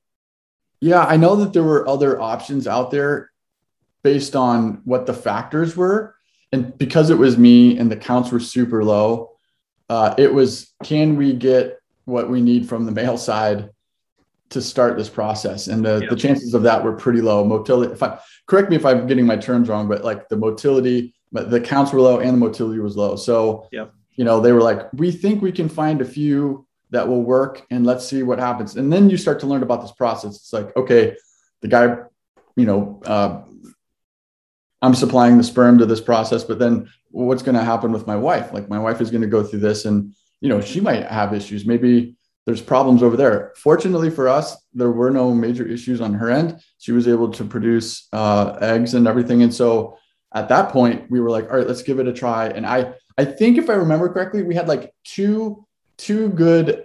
Yeah, 0.80 1.04
I 1.04 1.16
know 1.16 1.36
that 1.36 1.52
there 1.52 1.62
were 1.62 1.88
other 1.88 2.20
options 2.20 2.66
out 2.66 2.90
there 2.90 3.30
based 4.02 4.36
on 4.36 4.82
what 4.84 5.06
the 5.06 5.14
factors 5.14 5.74
were, 5.74 6.14
and 6.52 6.76
because 6.76 7.08
it 7.08 7.18
was 7.18 7.38
me 7.38 7.78
and 7.78 7.90
the 7.90 7.96
counts 7.96 8.30
were 8.30 8.40
super 8.40 8.84
low, 8.84 9.30
uh, 9.88 10.14
it 10.18 10.32
was 10.32 10.74
can 10.82 11.16
we 11.16 11.32
get 11.32 11.78
what 12.04 12.28
we 12.28 12.42
need 12.42 12.68
from 12.68 12.84
the 12.84 12.92
male 12.92 13.18
side 13.30 13.70
to 14.54 14.62
start 14.62 14.96
this 14.96 15.08
process. 15.08 15.68
And 15.68 15.84
the, 15.84 16.06
the 16.08 16.16
chances 16.16 16.54
of 16.54 16.62
that 16.62 16.82
were 16.82 16.94
pretty 16.94 17.20
low. 17.20 17.44
Motility 17.44 17.92
if 17.92 18.02
i 18.02 18.18
correct 18.46 18.70
me 18.70 18.76
if 18.76 18.84
i'm 18.84 19.06
getting 19.06 19.26
my 19.26 19.36
terms 19.36 19.68
wrong 19.68 19.88
but 19.88 20.04
like 20.04 20.28
the 20.28 20.36
motility 20.36 21.14
the 21.32 21.60
counts 21.60 21.92
were 21.92 22.00
low 22.00 22.20
and 22.20 22.34
the 22.34 22.38
motility 22.38 22.80
was 22.80 22.96
low. 22.96 23.16
So 23.16 23.68
yeah. 23.72 23.86
you 24.14 24.24
know 24.24 24.40
they 24.40 24.52
were 24.52 24.62
like 24.62 24.92
we 24.94 25.10
think 25.10 25.42
we 25.42 25.52
can 25.52 25.68
find 25.68 26.00
a 26.00 26.04
few 26.04 26.66
that 26.90 27.06
will 27.08 27.22
work 27.22 27.66
and 27.70 27.84
let's 27.84 28.06
see 28.06 28.22
what 28.22 28.38
happens. 28.38 28.76
And 28.76 28.92
then 28.92 29.10
you 29.10 29.16
start 29.16 29.40
to 29.40 29.46
learn 29.46 29.62
about 29.62 29.82
this 29.82 29.92
process. 29.92 30.36
It's 30.36 30.52
like 30.52 30.76
okay 30.76 31.16
the 31.60 31.68
guy 31.68 31.96
you 32.56 32.66
know 32.66 33.00
uh, 33.06 33.42
i'm 34.82 34.94
supplying 34.94 35.38
the 35.38 35.42
sperm 35.42 35.78
to 35.78 35.86
this 35.86 36.00
process 36.00 36.44
but 36.44 36.58
then 36.58 36.88
what's 37.14 37.42
going 37.42 37.56
to 37.56 37.62
happen 37.62 37.92
with 37.92 38.06
my 38.06 38.16
wife? 38.16 38.52
Like 38.52 38.68
my 38.68 38.78
wife 38.78 39.00
is 39.00 39.10
going 39.10 39.22
to 39.22 39.28
go 39.28 39.42
through 39.42 39.60
this 39.60 39.84
and 39.84 40.12
you 40.40 40.48
know 40.48 40.60
she 40.60 40.80
might 40.80 41.06
have 41.06 41.32
issues. 41.32 41.64
Maybe 41.64 42.16
there's 42.46 42.60
problems 42.60 43.02
over 43.02 43.16
there. 43.16 43.52
Fortunately 43.56 44.10
for 44.10 44.28
us, 44.28 44.56
there 44.74 44.90
were 44.90 45.10
no 45.10 45.34
major 45.34 45.66
issues 45.66 46.00
on 46.00 46.12
her 46.14 46.30
end. 46.30 46.60
She 46.78 46.92
was 46.92 47.08
able 47.08 47.30
to 47.30 47.44
produce 47.44 48.06
uh, 48.12 48.58
eggs 48.60 48.94
and 48.94 49.06
everything. 49.06 49.42
And 49.42 49.52
so 49.52 49.98
at 50.34 50.48
that 50.48 50.70
point, 50.70 51.10
we 51.10 51.20
were 51.20 51.30
like, 51.30 51.50
all 51.50 51.56
right, 51.56 51.66
let's 51.66 51.82
give 51.82 52.00
it 52.00 52.08
a 52.08 52.12
try. 52.12 52.48
And 52.48 52.66
I, 52.66 52.94
I 53.16 53.24
think 53.24 53.56
if 53.56 53.70
I 53.70 53.74
remember 53.74 54.08
correctly, 54.12 54.42
we 54.42 54.54
had 54.54 54.68
like 54.68 54.92
two, 55.04 55.64
two 55.96 56.28
good 56.30 56.84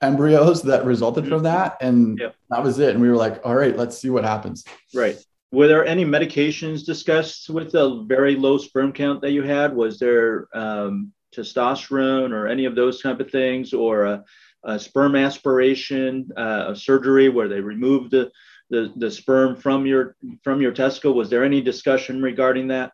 embryos 0.00 0.62
that 0.62 0.84
resulted 0.84 1.28
from 1.28 1.44
that. 1.44 1.76
And 1.80 2.18
yep. 2.18 2.34
that 2.50 2.62
was 2.62 2.78
it. 2.78 2.90
And 2.90 3.00
we 3.00 3.08
were 3.08 3.16
like, 3.16 3.40
all 3.44 3.54
right, 3.54 3.76
let's 3.76 3.98
see 3.98 4.10
what 4.10 4.24
happens. 4.24 4.64
Right. 4.94 5.18
Were 5.52 5.68
there 5.68 5.86
any 5.86 6.04
medications 6.04 6.84
discussed 6.84 7.48
with 7.48 7.72
the 7.72 8.02
very 8.06 8.36
low 8.36 8.58
sperm 8.58 8.92
count 8.92 9.20
that 9.22 9.32
you 9.32 9.42
had? 9.42 9.74
Was 9.74 9.98
there 9.98 10.48
um, 10.54 11.12
testosterone 11.34 12.32
or 12.32 12.46
any 12.46 12.64
of 12.64 12.74
those 12.74 13.00
type 13.00 13.20
of 13.20 13.30
things 13.30 13.72
or 13.72 14.04
a, 14.04 14.24
a 14.64 14.78
sperm 14.78 15.16
aspiration, 15.16 16.28
uh, 16.36 16.66
a 16.68 16.76
surgery 16.76 17.28
where 17.28 17.48
they 17.48 17.60
removed 17.60 18.10
the, 18.10 18.30
the, 18.70 18.92
the 18.96 19.10
sperm 19.10 19.56
from 19.56 19.86
your 19.86 20.16
from 20.42 20.60
your 20.60 20.72
testicle? 20.72 21.14
Was 21.14 21.30
there 21.30 21.44
any 21.44 21.60
discussion 21.60 22.22
regarding 22.22 22.68
that? 22.68 22.92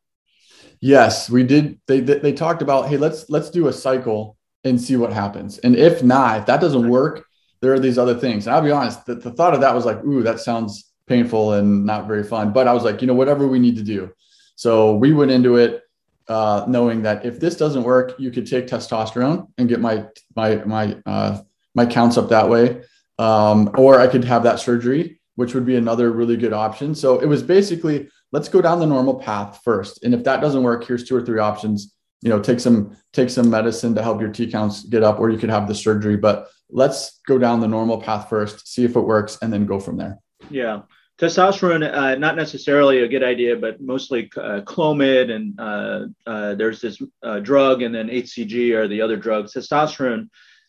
Yes, 0.80 1.30
we 1.30 1.42
did. 1.42 1.80
They 1.86 2.00
they 2.00 2.32
talked 2.32 2.62
about 2.62 2.88
hey, 2.88 2.96
let's 2.96 3.28
let's 3.30 3.50
do 3.50 3.68
a 3.68 3.72
cycle 3.72 4.36
and 4.64 4.80
see 4.80 4.96
what 4.96 5.12
happens. 5.12 5.58
And 5.58 5.76
if 5.76 6.02
not, 6.02 6.40
if 6.40 6.46
that 6.46 6.60
doesn't 6.60 6.88
work, 6.88 7.24
there 7.60 7.72
are 7.72 7.80
these 7.80 7.98
other 7.98 8.14
things. 8.14 8.46
And 8.46 8.54
I'll 8.54 8.62
be 8.62 8.70
honest, 8.70 9.04
the, 9.06 9.14
the 9.14 9.30
thought 9.30 9.54
of 9.54 9.60
that 9.60 9.74
was 9.74 9.84
like, 9.84 10.02
ooh, 10.04 10.22
that 10.22 10.40
sounds 10.40 10.92
painful 11.06 11.54
and 11.54 11.84
not 11.84 12.06
very 12.06 12.24
fun. 12.24 12.52
But 12.52 12.66
I 12.66 12.72
was 12.72 12.82
like, 12.82 13.00
you 13.00 13.06
know, 13.06 13.14
whatever 13.14 13.46
we 13.46 13.58
need 13.58 13.76
to 13.76 13.82
do. 13.82 14.10
So 14.56 14.94
we 14.94 15.12
went 15.12 15.30
into 15.30 15.56
it 15.56 15.82
uh, 16.28 16.64
knowing 16.66 17.02
that 17.02 17.24
if 17.24 17.40
this 17.40 17.56
doesn't 17.56 17.82
work, 17.82 18.14
you 18.18 18.30
could 18.30 18.46
take 18.46 18.66
testosterone 18.66 19.48
and 19.58 19.68
get 19.68 19.80
my 19.80 20.06
my 20.34 20.56
my 20.64 20.96
uh, 21.04 21.40
my 21.74 21.86
counts 21.86 22.16
up 22.16 22.28
that 22.28 22.48
way, 22.48 22.82
um, 23.18 23.70
or 23.76 24.00
I 24.00 24.06
could 24.06 24.24
have 24.24 24.42
that 24.44 24.60
surgery, 24.60 25.20
which 25.36 25.54
would 25.54 25.66
be 25.66 25.76
another 25.76 26.10
really 26.12 26.36
good 26.36 26.52
option. 26.52 26.94
So 26.94 27.18
it 27.18 27.26
was 27.26 27.42
basically 27.42 28.08
let's 28.32 28.48
go 28.48 28.60
down 28.60 28.80
the 28.80 28.86
normal 28.86 29.14
path 29.14 29.60
first, 29.64 30.04
and 30.04 30.14
if 30.14 30.24
that 30.24 30.40
doesn't 30.40 30.62
work, 30.62 30.84
here's 30.84 31.04
two 31.04 31.16
or 31.16 31.22
three 31.22 31.40
options. 31.40 31.94
You 32.22 32.30
know, 32.30 32.40
take 32.40 32.60
some 32.60 32.96
take 33.12 33.30
some 33.30 33.50
medicine 33.50 33.94
to 33.94 34.02
help 34.02 34.20
your 34.20 34.30
T 34.30 34.50
counts 34.50 34.84
get 34.84 35.02
up, 35.02 35.18
or 35.20 35.30
you 35.30 35.38
could 35.38 35.50
have 35.50 35.68
the 35.68 35.74
surgery. 35.74 36.16
But 36.16 36.48
let's 36.70 37.20
go 37.26 37.38
down 37.38 37.60
the 37.60 37.68
normal 37.68 38.00
path 38.00 38.28
first, 38.28 38.66
see 38.66 38.84
if 38.84 38.96
it 38.96 39.00
works, 39.00 39.38
and 39.42 39.52
then 39.52 39.66
go 39.66 39.78
from 39.78 39.96
there. 39.96 40.18
Yeah 40.50 40.82
testosterone 41.18 41.88
uh, 41.94 42.16
not 42.16 42.34
necessarily 42.34 43.02
a 43.02 43.08
good 43.08 43.22
idea 43.22 43.54
but 43.54 43.80
mostly 43.80 44.28
uh, 44.36 44.60
clomid 44.62 45.30
and 45.30 45.58
uh, 45.60 46.06
uh 46.26 46.54
there's 46.56 46.80
this 46.80 47.00
uh, 47.22 47.38
drug 47.38 47.82
and 47.82 47.94
then 47.94 48.08
hcg 48.08 48.72
are 48.72 48.88
the 48.88 49.00
other 49.00 49.16
drugs 49.16 49.54
testosterone 49.54 50.28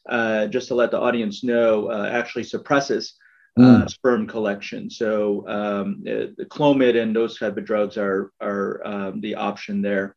uh, 0.09 0.47
just 0.47 0.67
to 0.67 0.75
let 0.75 0.91
the 0.91 0.99
audience 0.99 1.43
know 1.43 1.91
actually 1.91 2.43
suppresses 2.43 3.15
mm. 3.57 3.89
sperm 3.89 4.27
collection 4.27 4.89
so 4.89 5.47
um, 5.47 6.01
the 6.03 6.45
clomid 6.49 7.01
and 7.01 7.15
those 7.15 7.37
type 7.37 7.57
of 7.57 7.65
drugs 7.65 7.97
are 7.97 8.31
are 8.41 8.81
um, 8.85 9.21
the 9.21 9.35
option 9.35 9.81
there 9.81 10.15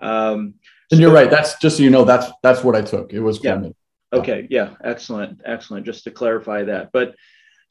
um, 0.00 0.54
and 0.90 0.98
so, 0.98 0.98
you're 0.98 1.12
right 1.12 1.30
that's 1.30 1.58
just 1.58 1.76
so 1.76 1.82
you 1.82 1.90
know 1.90 2.04
that's 2.04 2.30
that's 2.42 2.64
what 2.64 2.74
i 2.74 2.82
took 2.82 3.12
it 3.12 3.20
was 3.20 3.38
clomid 3.38 3.74
yeah. 4.12 4.18
okay 4.18 4.46
yeah 4.50 4.70
excellent 4.82 5.40
excellent 5.44 5.86
just 5.86 6.04
to 6.04 6.10
clarify 6.10 6.62
that 6.64 6.90
but 6.92 7.14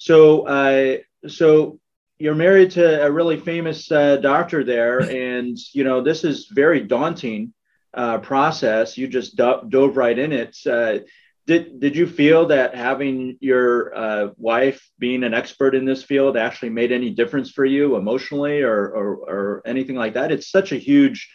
so 0.02 0.48
I 0.48 1.04
so 1.28 1.80
you're 2.18 2.34
married 2.34 2.72
to 2.72 3.06
a 3.06 3.12
really 3.12 3.40
famous 3.40 3.92
uh, 3.92 4.18
doctor 4.18 4.64
there, 4.64 5.00
and 5.00 5.56
you 5.74 5.84
know 5.84 6.02
this 6.02 6.24
is 6.24 6.48
very 6.48 6.82
daunting 6.82 7.54
uh, 7.94 8.18
process. 8.18 8.98
You 8.98 9.08
just 9.08 9.36
do- 9.36 9.62
dove 9.70 9.98
right 9.98 10.18
in 10.18 10.32
it. 10.32 10.58
Uh, 10.66 11.00
did 11.48 11.80
did 11.80 11.96
you 11.96 12.08
feel 12.08 12.48
that 12.48 12.76
having 12.76 13.38
your 13.40 13.96
uh, 13.96 14.30
wife 14.38 14.90
being 15.00 15.24
an 15.24 15.34
expert 15.34 15.76
in 15.76 15.86
this 15.86 16.04
field 16.04 16.38
actually 16.38 16.70
made 16.70 16.92
any 16.92 17.10
difference 17.10 17.50
for 17.50 17.66
you 17.66 17.96
emotionally 17.96 18.62
or, 18.62 18.90
or 18.90 19.08
or 19.30 19.62
anything 19.66 19.96
like 19.96 20.14
that? 20.14 20.32
It's 20.32 20.50
such 20.50 20.72
a 20.72 20.78
huge 20.78 21.30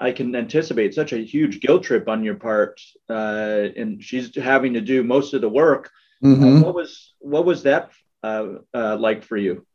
I 0.00 0.12
can 0.12 0.34
anticipate 0.34 0.94
such 0.94 1.12
a 1.12 1.18
huge 1.18 1.60
guilt 1.60 1.82
trip 1.82 2.08
on 2.08 2.24
your 2.24 2.36
part, 2.36 2.80
uh, 3.10 3.68
and 3.76 4.02
she's 4.02 4.34
having 4.34 4.72
to 4.72 4.80
do 4.80 5.04
most 5.04 5.34
of 5.34 5.42
the 5.42 5.48
work. 5.48 5.90
Mm-hmm. 6.22 6.60
what 6.60 6.74
was 6.74 7.14
what 7.18 7.46
was 7.46 7.62
that 7.62 7.92
uh, 8.22 8.46
uh, 8.74 8.96
like 8.96 9.24
for 9.24 9.36
you? 9.38 9.66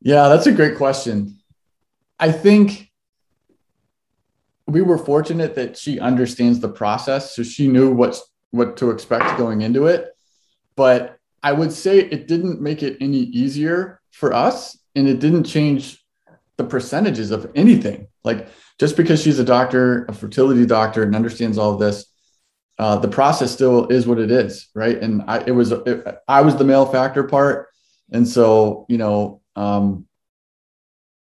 Yeah, 0.00 0.28
that's 0.28 0.46
a 0.46 0.52
great 0.52 0.76
question. 0.76 1.38
I 2.18 2.30
think 2.30 2.90
we 4.66 4.82
were 4.82 4.98
fortunate 4.98 5.56
that 5.56 5.76
she 5.76 5.98
understands 5.98 6.60
the 6.60 6.68
process, 6.68 7.34
so 7.34 7.42
she 7.42 7.66
knew 7.68 7.92
what 7.92 8.20
what 8.52 8.76
to 8.76 8.90
expect 8.90 9.36
going 9.36 9.62
into 9.62 9.86
it. 9.86 10.14
But 10.76 11.18
I 11.42 11.52
would 11.52 11.72
say 11.72 11.98
it 11.98 12.28
didn't 12.28 12.60
make 12.60 12.82
it 12.82 12.96
any 13.00 13.18
easier 13.18 14.00
for 14.10 14.32
us, 14.32 14.78
and 14.94 15.08
it 15.08 15.18
didn't 15.18 15.44
change 15.44 16.02
the 16.56 16.64
percentages 16.64 17.30
of 17.30 17.50
anything. 17.54 18.06
Like 18.22 18.48
just 18.78 18.96
because 18.96 19.20
she's 19.20 19.38
a 19.38 19.44
doctor, 19.44 20.04
a 20.04 20.12
fertility 20.12 20.66
doctor, 20.66 21.02
and 21.02 21.16
understands 21.16 21.58
all 21.58 21.72
of 21.74 21.80
this, 21.80 22.06
uh, 22.78 22.96
the 22.98 23.08
process 23.08 23.52
still 23.52 23.88
is 23.88 24.06
what 24.06 24.18
it 24.18 24.30
is, 24.30 24.68
right? 24.74 25.00
And 25.02 25.22
I, 25.26 25.42
it 25.46 25.50
was, 25.52 25.72
it, 25.72 26.06
I 26.28 26.42
was 26.42 26.56
the 26.56 26.64
male 26.64 26.86
factor 26.86 27.24
part, 27.24 27.68
and 28.12 28.26
so 28.28 28.86
you 28.88 28.98
know, 28.98 29.40
um, 29.56 30.06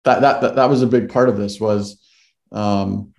that, 0.03 0.21
that 0.21 0.41
that 0.41 0.55
that 0.55 0.69
was 0.69 0.81
a 0.81 0.87
big 0.87 1.09
part 1.09 1.29
of 1.29 1.37
this 1.37 1.59
was, 1.59 2.01
um, 2.51 3.13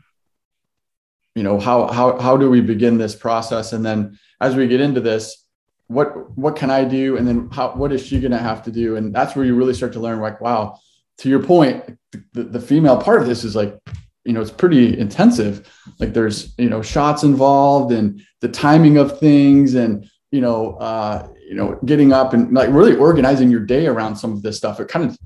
you 1.39 1.45
know, 1.45 1.61
how 1.61 1.87
how 1.87 2.19
how 2.19 2.37
do 2.37 2.51
we 2.51 2.61
begin 2.61 2.99
this 2.99 3.15
process, 3.15 3.73
and 3.73 3.87
then 3.87 4.19
as 4.41 4.57
we 4.57 4.67
get 4.67 4.81
into 4.81 5.01
this, 5.01 5.45
what 5.87 6.37
what 6.37 6.57
can 6.57 6.69
I 6.69 6.83
do, 6.83 7.17
and 7.17 7.29
then 7.29 7.49
how 7.53 7.71
what 7.75 7.93
is 7.93 8.05
she 8.05 8.19
going 8.19 8.33
to 8.33 8.39
have 8.39 8.65
to 8.65 8.73
do, 8.73 8.97
and 8.97 9.15
that's 9.15 9.37
where 9.37 9.45
you 9.45 9.55
really 9.55 9.73
start 9.73 9.93
to 9.93 10.01
learn, 10.01 10.19
like, 10.19 10.41
wow, 10.41 10.81
to 11.19 11.29
your 11.29 11.41
point, 11.41 11.97
the, 12.33 12.43
the 12.43 12.61
female 12.61 12.97
part 12.97 13.23
of 13.23 13.29
this 13.29 13.45
is 13.45 13.55
like 13.55 13.79
you 14.25 14.33
know 14.33 14.41
it's 14.41 14.51
pretty 14.51 14.99
intensive. 14.99 15.73
Like 16.01 16.13
there's 16.13 16.59
you 16.59 16.69
know 16.69 16.83
shots 16.83 17.23
involved 17.23 17.93
and 17.93 18.21
the 18.41 18.49
timing 18.49 18.97
of 18.97 19.21
things 19.21 19.77
and 19.77 20.11
you 20.33 20.41
know 20.41 20.75
uh 20.79 21.29
you 21.49 21.55
know 21.55 21.79
getting 21.85 22.13
up 22.13 22.33
and 22.33 22.53
like 22.53 22.71
really 22.71 22.97
organizing 22.97 23.49
your 23.49 23.65
day 23.65 23.87
around 23.87 24.17
some 24.17 24.33
of 24.33 24.43
this 24.43 24.57
stuff. 24.57 24.81
It 24.81 24.89
kind 24.89 25.09
of 25.09 25.17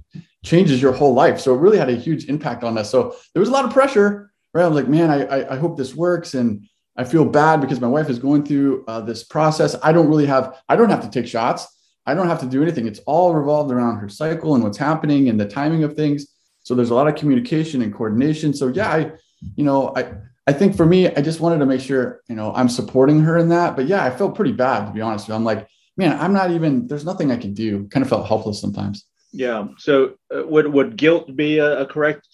changes 0.45 0.83
your 0.83 0.93
whole 0.93 1.15
life. 1.15 1.41
So 1.41 1.55
it 1.55 1.59
really 1.59 1.79
had 1.79 1.89
a 1.89 1.97
huge 1.97 2.27
impact 2.27 2.65
on 2.65 2.77
us. 2.77 2.91
So 2.91 3.17
there 3.33 3.41
was 3.41 3.49
a 3.49 3.53
lot 3.53 3.65
of 3.65 3.73
pressure 3.73 4.32
right 4.55 4.65
i'm 4.65 4.75
like 4.75 4.89
man 4.89 5.11
i 5.11 5.53
i 5.53 5.57
hope 5.57 5.77
this 5.77 5.95
works 5.95 6.35
and 6.35 6.67
i 6.97 7.05
feel 7.05 7.25
bad 7.25 7.61
because 7.61 7.81
my 7.81 7.89
wife 7.89 8.09
is 8.09 8.19
going 8.19 8.45
through 8.45 8.85
uh, 8.89 9.01
this 9.01 9.23
process 9.25 9.77
i 9.83 9.93
don't 9.93 10.09
really 10.09 10.27
have 10.27 10.61
i 10.69 10.77
don't 10.77 10.91
have 10.91 11.03
to 11.03 11.11
take 11.11 11.27
shots 11.27 11.67
i 12.07 12.15
don't 12.15 12.29
have 12.29 12.41
to 12.41 12.47
do 12.47 12.63
anything 12.63 12.87
it's 12.87 13.01
all 13.01 13.35
revolved 13.35 13.73
around 13.73 13.99
her 13.99 14.09
cycle 14.09 14.55
and 14.55 14.63
what's 14.63 14.79
happening 14.79 15.29
and 15.29 15.39
the 15.41 15.47
timing 15.47 15.85
of 15.85 15.95
things 15.95 16.33
so 16.63 16.75
there's 16.75 16.91
a 16.91 16.95
lot 16.95 17.09
of 17.09 17.15
communication 17.17 17.83
and 17.83 17.93
coordination. 17.93 18.55
So 18.55 18.69
yeah, 18.69 18.91
I, 18.91 19.13
you 19.57 19.65
know, 19.65 19.93
I 19.97 20.15
I 20.47 20.53
think 20.53 20.77
for 20.77 20.87
me, 20.87 21.09
I 21.09 21.21
just 21.21 21.41
wanted 21.41 21.59
to 21.59 21.67
make 21.67 21.81
sure, 21.81 22.21
you 22.29 22.35
know, 22.35 22.53
I'm 22.55 22.69
supporting 22.69 23.21
her 23.23 23.39
in 23.39 23.49
that. 23.51 23.77
But 23.77 23.87
yeah, 23.87 24.05
I 24.05 24.11
felt 24.11 24.35
pretty 24.35 24.53
bad 24.53 24.87
to 24.87 24.93
be 24.93 25.01
honest. 25.01 25.29
I'm 25.29 25.45
like, 25.45 25.69
man, 25.97 26.19
I'm 26.19 26.33
not 26.33 26.51
even. 26.51 26.87
There's 26.87 27.05
nothing 27.05 27.31
I 27.31 27.37
can 27.37 27.55
do. 27.55 27.89
Kind 27.89 28.03
of 28.03 28.09
felt 28.09 28.27
helpless 28.27 28.61
sometimes. 28.61 29.07
Yeah. 29.33 29.69
So 29.79 30.15
uh, 30.35 30.47
would 30.47 30.67
would 30.69 30.97
guilt 30.97 31.35
be 31.35 31.59
a, 31.59 31.81
a, 31.81 31.87
correct? 31.87 32.27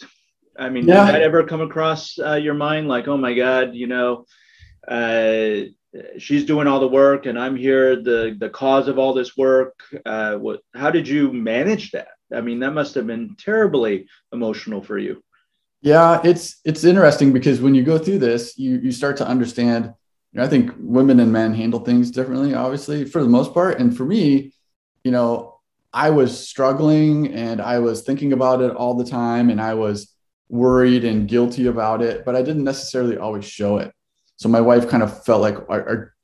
I 0.58 0.68
mean, 0.68 0.86
yeah. 0.86 1.06
did 1.06 1.14
that 1.14 1.22
ever 1.22 1.44
come 1.44 1.60
across 1.60 2.18
uh, 2.18 2.34
your 2.34 2.54
mind? 2.54 2.88
Like, 2.88 3.06
oh 3.08 3.16
my 3.16 3.32
God, 3.34 3.74
you 3.74 3.86
know, 3.86 4.26
uh, 4.86 5.68
she's 6.18 6.44
doing 6.44 6.66
all 6.66 6.80
the 6.80 6.88
work, 6.88 7.26
and 7.26 7.38
I'm 7.38 7.56
here, 7.56 7.96
the 7.96 8.36
the 8.38 8.50
cause 8.50 8.88
of 8.88 8.98
all 8.98 9.14
this 9.14 9.36
work. 9.36 9.78
Uh, 10.04 10.34
what? 10.36 10.60
How 10.74 10.90
did 10.90 11.06
you 11.06 11.32
manage 11.32 11.92
that? 11.92 12.08
I 12.34 12.40
mean, 12.40 12.60
that 12.60 12.72
must 12.72 12.94
have 12.94 13.06
been 13.06 13.36
terribly 13.38 14.06
emotional 14.32 14.82
for 14.82 14.98
you. 14.98 15.22
Yeah, 15.80 16.20
it's 16.24 16.60
it's 16.64 16.84
interesting 16.84 17.32
because 17.32 17.60
when 17.60 17.74
you 17.74 17.84
go 17.84 17.98
through 17.98 18.18
this, 18.18 18.58
you 18.58 18.78
you 18.78 18.92
start 18.92 19.16
to 19.18 19.28
understand. 19.28 19.94
You 20.32 20.40
know, 20.40 20.44
I 20.44 20.48
think 20.48 20.72
women 20.78 21.20
and 21.20 21.32
men 21.32 21.54
handle 21.54 21.80
things 21.80 22.10
differently, 22.10 22.54
obviously, 22.54 23.06
for 23.06 23.22
the 23.22 23.30
most 23.30 23.54
part. 23.54 23.78
And 23.78 23.96
for 23.96 24.04
me, 24.04 24.52
you 25.02 25.10
know, 25.10 25.60
I 25.90 26.10
was 26.10 26.46
struggling 26.46 27.32
and 27.32 27.62
I 27.62 27.78
was 27.78 28.02
thinking 28.02 28.34
about 28.34 28.60
it 28.60 28.72
all 28.72 28.94
the 28.94 29.08
time, 29.08 29.48
and 29.50 29.60
I 29.60 29.74
was 29.74 30.12
worried 30.48 31.04
and 31.04 31.28
guilty 31.28 31.66
about 31.66 32.02
it, 32.02 32.24
but 32.24 32.34
I 32.34 32.42
didn't 32.42 32.64
necessarily 32.64 33.16
always 33.16 33.44
show 33.44 33.78
it. 33.78 33.92
So 34.36 34.48
my 34.48 34.60
wife 34.60 34.88
kind 34.88 35.02
of 35.02 35.24
felt 35.24 35.42
like, 35.42 35.56
are, 35.68 35.88
are 35.88 36.14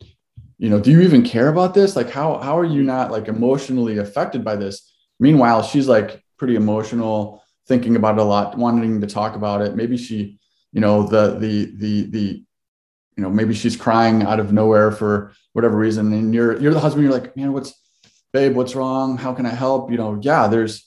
you 0.59 0.71
know, 0.71 0.81
do 0.81 0.90
you 0.90 1.00
even 1.00 1.23
care 1.23 1.49
about 1.49 1.75
this? 1.75 1.97
Like, 1.97 2.11
how 2.11 2.38
how 2.38 2.59
are 2.59 2.64
you 2.64 2.83
not 2.83 3.11
like 3.11 3.28
emotionally 3.28 3.99
affected 3.99 4.45
by 4.45 4.57
this? 4.57 4.93
Meanwhile, 5.19 5.64
she's 5.64 5.88
like 5.88 6.23
pretty 6.38 6.54
emotional, 6.54 7.43
thinking 7.66 7.97
about 7.97 8.19
it 8.19 8.21
a 8.21 8.25
lot, 8.25 8.57
wanting 8.57 9.00
to 9.00 9.07
talk 9.07 9.35
about 9.35 9.62
it. 9.62 9.75
Maybe 9.75 9.97
she, 9.97 10.38
you 10.73 10.81
know, 10.81 11.02
the 11.02 11.38
the 11.38 11.73
the 11.76 12.02
the 12.11 12.45
you 13.16 13.23
know, 13.23 13.31
maybe 13.31 13.54
she's 13.54 13.76
crying 13.76 14.23
out 14.23 14.40
of 14.40 14.52
nowhere 14.52 14.90
for 14.90 15.33
whatever 15.52 15.76
reason. 15.76 16.12
And 16.12 16.35
you're 16.35 16.59
you're 16.61 16.75
the 16.75 16.81
husband, 16.81 17.04
you're 17.04 17.12
like, 17.12 17.37
man, 17.37 17.52
what's 17.52 17.75
babe, 18.33 18.57
what's 18.57 18.75
wrong? 18.75 19.16
How 19.16 19.33
can 19.33 19.47
I 19.47 19.54
help? 19.54 19.90
You 19.90 19.97
know, 19.97 20.19
yeah, 20.21 20.49
there's 20.49 20.87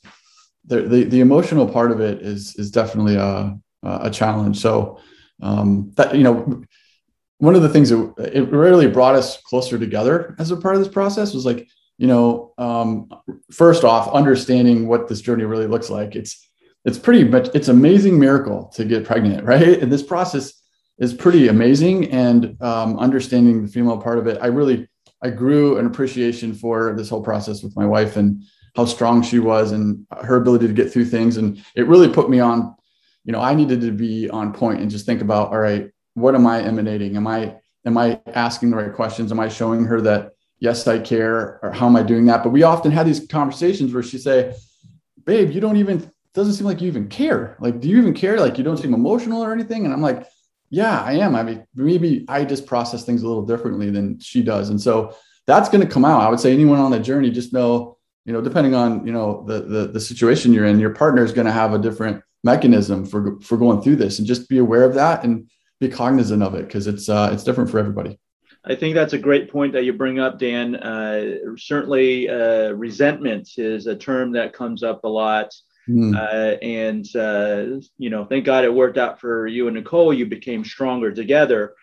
the 0.67 0.81
the, 0.81 1.03
the 1.05 1.19
emotional 1.19 1.67
part 1.67 1.91
of 1.91 1.99
it 1.99 2.21
is 2.21 2.55
is 2.55 2.71
definitely 2.71 3.15
a 3.15 3.57
a 3.83 4.09
challenge. 4.09 4.59
So 4.59 4.99
um 5.41 5.91
that 5.95 6.15
you 6.15 6.23
know 6.23 6.63
one 7.39 7.55
of 7.55 7.61
the 7.61 7.69
things 7.69 7.89
that 7.89 8.31
it 8.33 8.49
really 8.49 8.87
brought 8.87 9.15
us 9.15 9.41
closer 9.41 9.77
together 9.77 10.35
as 10.39 10.51
a 10.51 10.57
part 10.57 10.75
of 10.75 10.81
this 10.81 10.91
process 10.91 11.33
was 11.33 11.45
like, 11.45 11.67
you 11.97 12.07
know, 12.07 12.53
um, 12.57 13.09
first 13.51 13.83
off, 13.83 14.11
understanding 14.11 14.87
what 14.87 15.07
this 15.07 15.21
journey 15.21 15.43
really 15.43 15.67
looks 15.67 15.89
like. 15.89 16.15
It's 16.15 16.47
it's 16.85 16.97
pretty 16.97 17.23
much 17.25 17.49
it's 17.53 17.67
amazing 17.67 18.17
miracle 18.17 18.71
to 18.75 18.85
get 18.85 19.05
pregnant, 19.05 19.45
right? 19.45 19.79
And 19.81 19.91
this 19.91 20.03
process 20.03 20.53
is 20.99 21.13
pretty 21.13 21.47
amazing. 21.47 22.11
And 22.11 22.61
um, 22.61 22.97
understanding 22.97 23.63
the 23.63 23.71
female 23.71 23.97
part 23.99 24.19
of 24.19 24.27
it, 24.27 24.39
I 24.41 24.47
really 24.47 24.87
I 25.21 25.29
grew 25.29 25.77
an 25.77 25.85
appreciation 25.85 26.53
for 26.53 26.95
this 26.95 27.09
whole 27.09 27.23
process 27.23 27.61
with 27.63 27.75
my 27.75 27.85
wife 27.85 28.17
and 28.17 28.43
how 28.77 28.85
strong 28.85 29.23
she 29.23 29.39
was 29.39 29.71
and 29.71 30.05
her 30.21 30.35
ability 30.35 30.67
to 30.67 30.73
get 30.73 30.93
through 30.93 31.05
things. 31.05 31.37
And 31.37 31.61
it 31.75 31.87
really 31.87 32.07
put 32.07 32.29
me 32.29 32.39
on, 32.39 32.75
you 33.25 33.33
know, 33.33 33.41
I 33.41 33.55
needed 33.55 33.81
to 33.81 33.91
be 33.91 34.29
on 34.29 34.53
point 34.53 34.79
and 34.79 34.89
just 34.89 35.05
think 35.05 35.21
about, 35.21 35.49
all 35.49 35.57
right, 35.59 35.89
what 36.13 36.35
am 36.35 36.45
I 36.45 36.61
emanating? 36.61 37.17
Am 37.17 37.27
I 37.27 37.57
am 37.85 37.97
I 37.97 38.21
asking 38.27 38.69
the 38.69 38.77
right 38.77 38.93
questions? 38.93 39.31
Am 39.31 39.39
I 39.39 39.49
showing 39.49 39.83
her 39.85 39.99
that 40.01 40.31
yes, 40.59 40.87
I 40.87 40.99
care, 40.99 41.59
or 41.63 41.71
how 41.71 41.87
am 41.87 41.95
I 41.95 42.03
doing 42.03 42.25
that? 42.27 42.43
But 42.43 42.51
we 42.51 42.63
often 42.63 42.91
had 42.91 43.07
these 43.07 43.25
conversations 43.27 43.93
where 43.93 44.03
she 44.03 44.17
say, 44.17 44.53
babe, 45.25 45.51
you 45.51 45.59
don't 45.59 45.77
even 45.77 46.11
doesn't 46.33 46.53
seem 46.53 46.67
like 46.67 46.79
you 46.79 46.87
even 46.87 47.07
care. 47.07 47.57
Like, 47.59 47.79
do 47.79 47.89
you 47.89 47.97
even 47.97 48.13
care? 48.13 48.39
Like 48.39 48.59
you 48.59 48.63
don't 48.63 48.77
seem 48.77 48.93
emotional 48.93 49.43
or 49.43 49.53
anything. 49.53 49.85
And 49.85 49.93
I'm 49.93 50.01
like, 50.01 50.27
yeah, 50.69 51.01
I 51.01 51.13
am. 51.13 51.35
I 51.35 51.41
mean, 51.41 51.65
maybe 51.73 52.25
I 52.27 52.45
just 52.45 52.67
process 52.67 53.03
things 53.03 53.23
a 53.23 53.27
little 53.27 53.45
differently 53.45 53.89
than 53.89 54.19
she 54.19 54.43
does. 54.43 54.69
And 54.69 54.79
so 54.79 55.15
that's 55.47 55.69
going 55.69 55.81
to 55.81 55.91
come 55.91 56.05
out. 56.05 56.21
I 56.21 56.29
would 56.29 56.39
say 56.39 56.53
anyone 56.53 56.77
on 56.77 56.91
the 56.91 56.99
journey, 56.99 57.31
just 57.31 57.53
know, 57.53 57.96
you 58.27 58.33
know, 58.33 58.41
depending 58.41 58.75
on, 58.75 59.07
you 59.07 59.13
know, 59.13 59.45
the, 59.47 59.61
the, 59.61 59.87
the 59.87 59.99
situation 60.01 60.51
you're 60.51 60.65
in, 60.65 60.79
your 60.79 60.93
partner 60.93 61.23
is 61.23 61.31
going 61.31 61.47
to 61.47 61.51
have 61.51 61.73
a 61.73 61.79
different 61.79 62.21
mechanism 62.43 63.05
for, 63.05 63.39
for 63.39 63.57
going 63.57 63.81
through 63.81 63.95
this 63.95 64.19
and 64.19 64.27
just 64.27 64.49
be 64.49 64.57
aware 64.57 64.83
of 64.83 64.93
that 64.95 65.23
and 65.23 65.49
be 65.79 65.87
cognizant 65.87 66.43
of 66.43 66.53
it. 66.53 66.69
Cause 66.69 66.87
it's, 66.87 67.07
uh, 67.07 67.29
it's 67.31 67.45
different 67.45 67.69
for 67.69 67.79
everybody. 67.79 68.19
I 68.65 68.75
think 68.75 68.95
that's 68.95 69.13
a 69.13 69.17
great 69.17 69.49
point 69.49 69.71
that 69.73 69.85
you 69.85 69.93
bring 69.93 70.19
up, 70.19 70.39
Dan. 70.39 70.75
Uh, 70.75 71.55
certainly, 71.57 72.29
uh, 72.29 72.71
resentment 72.71 73.47
is 73.55 73.87
a 73.87 73.95
term 73.95 74.33
that 74.33 74.51
comes 74.51 74.83
up 74.83 75.05
a 75.05 75.07
lot. 75.07 75.55
Mm. 75.87 76.13
Uh, 76.13 76.57
and, 76.61 77.15
uh, 77.15 77.81
you 77.97 78.09
know, 78.09 78.25
thank 78.25 78.43
God 78.43 78.65
it 78.65 78.73
worked 78.73 78.97
out 78.97 79.21
for 79.21 79.47
you 79.47 79.67
and 79.67 79.77
Nicole. 79.77 80.13
You 80.13 80.25
became 80.25 80.65
stronger 80.65 81.13
together. 81.13 81.75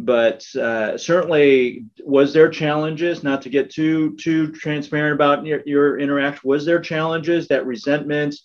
But 0.00 0.46
uh, 0.54 0.96
certainly, 0.96 1.84
was 2.04 2.32
there 2.32 2.48
challenges? 2.48 3.24
Not 3.24 3.42
to 3.42 3.50
get 3.50 3.68
too 3.68 4.14
too 4.16 4.52
transparent 4.52 5.14
about 5.14 5.44
your, 5.44 5.60
your 5.66 5.98
interaction. 5.98 6.48
Was 6.48 6.64
there 6.64 6.78
challenges 6.78 7.48
that 7.48 7.66
resentment? 7.66 8.36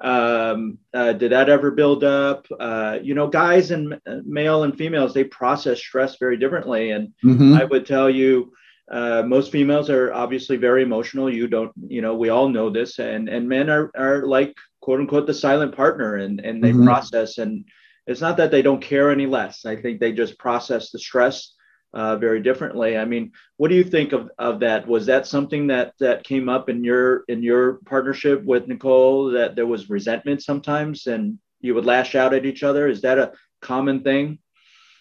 Um, 0.00 0.78
uh, 0.92 1.14
did 1.14 1.32
that 1.32 1.48
ever 1.48 1.70
build 1.70 2.04
up? 2.04 2.46
Uh, 2.60 2.98
you 3.02 3.14
know, 3.14 3.26
guys 3.26 3.70
and 3.70 3.98
male 4.26 4.64
and 4.64 4.76
females 4.76 5.14
they 5.14 5.24
process 5.24 5.78
stress 5.78 6.16
very 6.20 6.36
differently, 6.36 6.90
and 6.90 7.14
mm-hmm. 7.24 7.54
I 7.54 7.64
would 7.64 7.86
tell 7.86 8.10
you 8.10 8.52
uh, 8.90 9.22
most 9.26 9.50
females 9.50 9.88
are 9.88 10.12
obviously 10.12 10.58
very 10.58 10.82
emotional. 10.82 11.32
You 11.32 11.48
don't, 11.48 11.72
you 11.86 12.02
know, 12.02 12.16
we 12.16 12.28
all 12.28 12.50
know 12.50 12.68
this, 12.68 12.98
and 12.98 13.30
and 13.30 13.48
men 13.48 13.70
are 13.70 13.90
are 13.96 14.26
like 14.26 14.54
quote 14.80 15.00
unquote 15.00 15.26
the 15.26 15.32
silent 15.32 15.74
partner, 15.74 16.16
and 16.16 16.38
and 16.40 16.62
they 16.62 16.72
mm-hmm. 16.72 16.84
process. 16.84 17.38
And 17.38 17.64
it's 18.08 18.22
not 18.22 18.38
that 18.38 18.50
they 18.50 18.62
don't 18.62 18.82
care 18.82 19.10
any 19.10 19.26
less. 19.26 19.64
I 19.66 19.76
think 19.76 20.00
they 20.00 20.12
just 20.12 20.38
process 20.38 20.90
the 20.90 20.98
stress 20.98 21.54
uh, 21.92 22.16
very 22.16 22.40
differently. 22.40 22.96
I 22.96 23.04
mean, 23.04 23.32
what 23.58 23.68
do 23.68 23.74
you 23.74 23.84
think 23.84 24.12
of, 24.12 24.30
of 24.38 24.60
that? 24.60 24.88
Was 24.88 25.06
that 25.06 25.26
something 25.26 25.68
that 25.68 25.92
that 26.00 26.24
came 26.24 26.48
up 26.48 26.68
in 26.68 26.82
your 26.82 27.24
in 27.28 27.42
your 27.42 27.74
partnership 27.84 28.42
with 28.44 28.66
Nicole? 28.66 29.30
That 29.32 29.56
there 29.56 29.66
was 29.66 29.90
resentment 29.90 30.42
sometimes, 30.42 31.06
and 31.06 31.38
you 31.60 31.74
would 31.74 31.86
lash 31.86 32.14
out 32.14 32.34
at 32.34 32.46
each 32.46 32.62
other. 32.62 32.88
Is 32.88 33.02
that 33.02 33.18
a 33.18 33.32
common 33.60 34.02
thing? 34.02 34.38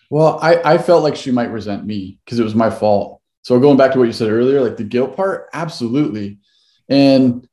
Well, 0.10 0.40
I, 0.42 0.74
I 0.74 0.78
felt 0.78 1.04
like 1.04 1.16
she 1.16 1.32
might 1.32 1.52
resent 1.52 1.86
me 1.86 2.20
because 2.24 2.40
it 2.40 2.44
was 2.44 2.56
my 2.56 2.70
fault. 2.70 3.22
So 3.44 3.60
going 3.60 3.78
back 3.78 3.94
to 3.94 4.00
what 4.00 4.06
you 4.06 4.14
said 4.14 4.30
earlier, 4.30 4.62
like 4.62 4.78
the 4.78 4.84
guilt 4.84 5.16
part, 5.16 5.50
absolutely. 5.54 6.40
And 6.90 7.48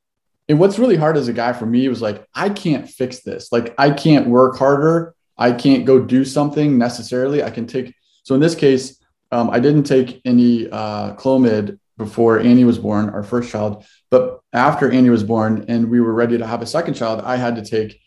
and 0.49 0.59
what's 0.59 0.79
really 0.79 0.97
hard 0.97 1.17
as 1.17 1.29
a 1.29 1.33
guy 1.33 1.53
for 1.53 1.67
me 1.67 1.89
was 1.89 2.03
like, 2.03 2.27
I 2.35 2.51
can't 2.51 2.89
fix 2.89 3.21
this. 3.21 3.51
Like 3.51 3.75
I 3.79 3.91
can't 3.91 4.29
work 4.29 4.59
harder. 4.59 5.15
I 5.37 5.53
can't 5.53 5.85
go 5.85 6.01
do 6.01 6.25
something 6.25 6.79
necessarily. 6.79 7.43
I 7.43 7.51
can 7.51 7.67
take 7.67 7.95
so 8.25 8.35
in 8.35 8.41
this 8.41 8.55
case, 8.55 8.99
um, 9.31 9.51
I 9.51 9.61
didn't 9.61 9.85
take 9.85 10.21
any 10.25 10.69
uh, 10.71 11.15
Clomid 11.15 11.79
before 11.97 12.41
Annie 12.41 12.65
was 12.65 12.79
born, 12.79 13.11
our 13.11 13.23
first 13.23 13.51
child. 13.51 13.85
But 14.11 14.41
after 14.53 14.91
Annie 14.91 15.11
was 15.11 15.23
born 15.23 15.67
and 15.69 15.91
we 15.91 16.01
were 16.01 16.15
ready 16.15 16.39
to 16.39 16.47
have 16.47 16.63
a 16.63 16.67
second 16.67 16.95
child, 16.95 17.21
I 17.21 17.37
had 17.37 17.55
to 17.57 17.65
take, 17.65 18.01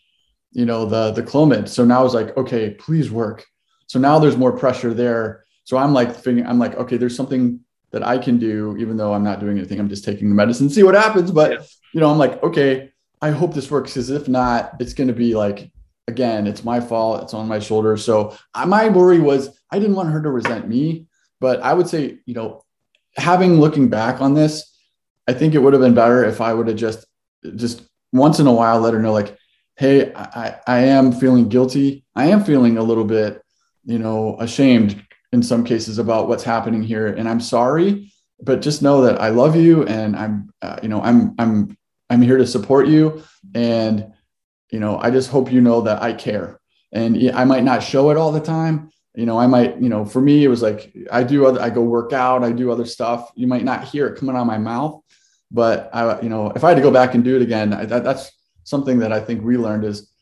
you 0.52 0.66
know, 0.66 0.84
the 0.84 1.12
the 1.12 1.22
Clomid. 1.22 1.68
So 1.68 1.84
now 1.84 2.00
I 2.00 2.02
was 2.02 2.14
like, 2.14 2.36
okay, 2.36 2.70
please 2.70 3.10
work. 3.10 3.46
So 3.86 3.98
now 3.98 4.18
there's 4.18 4.36
more 4.36 4.52
pressure 4.52 4.92
there. 4.92 5.44
So 5.64 5.76
I'm 5.76 5.94
like 5.94 6.14
figuring, 6.14 6.46
I'm 6.46 6.58
like, 6.58 6.74
okay, 6.76 6.96
there's 6.96 7.16
something 7.16 7.60
that 7.90 8.06
I 8.06 8.18
can 8.18 8.38
do, 8.38 8.76
even 8.78 8.96
though 8.96 9.14
I'm 9.14 9.24
not 9.24 9.40
doing 9.40 9.56
anything. 9.58 9.78
I'm 9.78 9.88
just 9.88 10.04
taking 10.04 10.28
the 10.28 10.34
medicine, 10.34 10.68
see 10.68 10.82
what 10.82 10.94
happens. 10.94 11.30
But 11.30 11.52
yeah. 11.52 11.58
you 11.94 12.00
know, 12.00 12.10
I'm 12.10 12.18
like, 12.18 12.42
okay, 12.42 12.92
I 13.22 13.30
hope 13.30 13.54
this 13.54 13.70
works 13.70 13.92
because 13.92 14.10
if 14.10 14.28
not, 14.28 14.72
it's 14.80 14.94
going 14.94 15.08
to 15.08 15.14
be 15.14 15.34
like, 15.34 15.70
again, 16.08 16.46
it's 16.46 16.64
my 16.64 16.80
fault. 16.80 17.22
It's 17.22 17.34
on 17.34 17.46
my 17.46 17.60
shoulders. 17.60 18.04
So 18.04 18.36
my 18.66 18.88
worry 18.88 19.20
was 19.20 19.56
I 19.70 19.78
didn't 19.78 19.94
want 19.94 20.10
her 20.10 20.22
to 20.22 20.30
resent 20.30 20.66
me, 20.66 21.06
but 21.40 21.60
I 21.60 21.74
would 21.74 21.88
say, 21.88 22.18
you 22.26 22.34
know, 22.34 22.64
having 23.16 23.60
looking 23.60 23.88
back 23.88 24.20
on 24.20 24.34
this, 24.34 24.76
I 25.28 25.34
think 25.34 25.54
it 25.54 25.58
would 25.58 25.74
have 25.74 25.82
been 25.82 25.94
better 25.94 26.24
if 26.24 26.40
I 26.40 26.54
would 26.54 26.68
have 26.68 26.76
just, 26.76 27.06
just 27.54 27.82
once 28.12 28.40
in 28.40 28.46
a 28.46 28.52
while 28.52 28.80
let 28.80 28.94
her 28.94 29.02
know, 29.02 29.12
like, 29.12 29.36
hey, 29.76 30.12
I, 30.14 30.56
I 30.66 30.78
am 30.80 31.12
feeling 31.12 31.48
guilty. 31.48 32.04
I 32.16 32.26
am 32.26 32.42
feeling 32.42 32.78
a 32.78 32.82
little 32.82 33.04
bit, 33.04 33.40
you 33.84 33.98
know, 33.98 34.36
ashamed 34.40 35.04
in 35.32 35.42
some 35.42 35.64
cases 35.64 35.98
about 35.98 36.28
what's 36.28 36.42
happening 36.42 36.82
here 36.82 37.06
and 37.06 37.28
i'm 37.28 37.40
sorry 37.40 38.12
but 38.40 38.62
just 38.62 38.82
know 38.82 39.02
that 39.02 39.20
i 39.20 39.28
love 39.28 39.56
you 39.56 39.84
and 39.86 40.16
i'm 40.16 40.50
uh, 40.62 40.78
you 40.82 40.88
know 40.88 41.00
i'm 41.02 41.34
i'm 41.38 41.76
i'm 42.10 42.22
here 42.22 42.38
to 42.38 42.46
support 42.46 42.86
you 42.86 43.22
and 43.54 44.12
you 44.70 44.80
know 44.80 44.98
i 44.98 45.10
just 45.10 45.30
hope 45.30 45.52
you 45.52 45.60
know 45.60 45.80
that 45.80 46.02
i 46.02 46.12
care. 46.12 46.60
And 46.92 47.30
i 47.34 47.44
might 47.44 47.64
not 47.64 47.82
show 47.82 48.10
it 48.10 48.16
all 48.16 48.32
the 48.32 48.40
time. 48.40 48.90
You 49.14 49.26
know 49.26 49.38
i 49.38 49.46
might 49.46 49.80
you 49.80 49.88
know 49.88 50.04
for 50.04 50.20
me 50.20 50.44
it 50.44 50.48
was 50.48 50.62
like 50.62 50.94
i 51.10 51.22
do 51.22 51.46
other 51.46 51.60
i 51.60 51.70
go 51.70 51.82
work 51.82 52.12
out 52.12 52.44
i 52.44 52.52
do 52.52 52.70
other 52.70 52.86
stuff. 52.86 53.30
You 53.34 53.46
might 53.46 53.64
not 53.64 53.84
hear 53.84 54.06
it 54.06 54.18
coming 54.18 54.36
out 54.36 54.42
of 54.42 54.46
my 54.46 54.58
mouth 54.58 55.02
but 55.50 55.88
i 55.94 56.20
you 56.20 56.28
know 56.28 56.50
if 56.50 56.62
i 56.62 56.68
had 56.68 56.76
to 56.76 56.82
go 56.82 56.90
back 56.90 57.14
and 57.14 57.24
do 57.24 57.34
it 57.34 57.40
again 57.40 57.72
I, 57.72 57.86
that, 57.86 58.04
that's 58.04 58.30
something 58.64 58.98
that 58.98 59.12
i 59.14 59.20
think 59.20 59.42
we 59.42 59.56
learned 59.56 59.84
is 59.84 60.12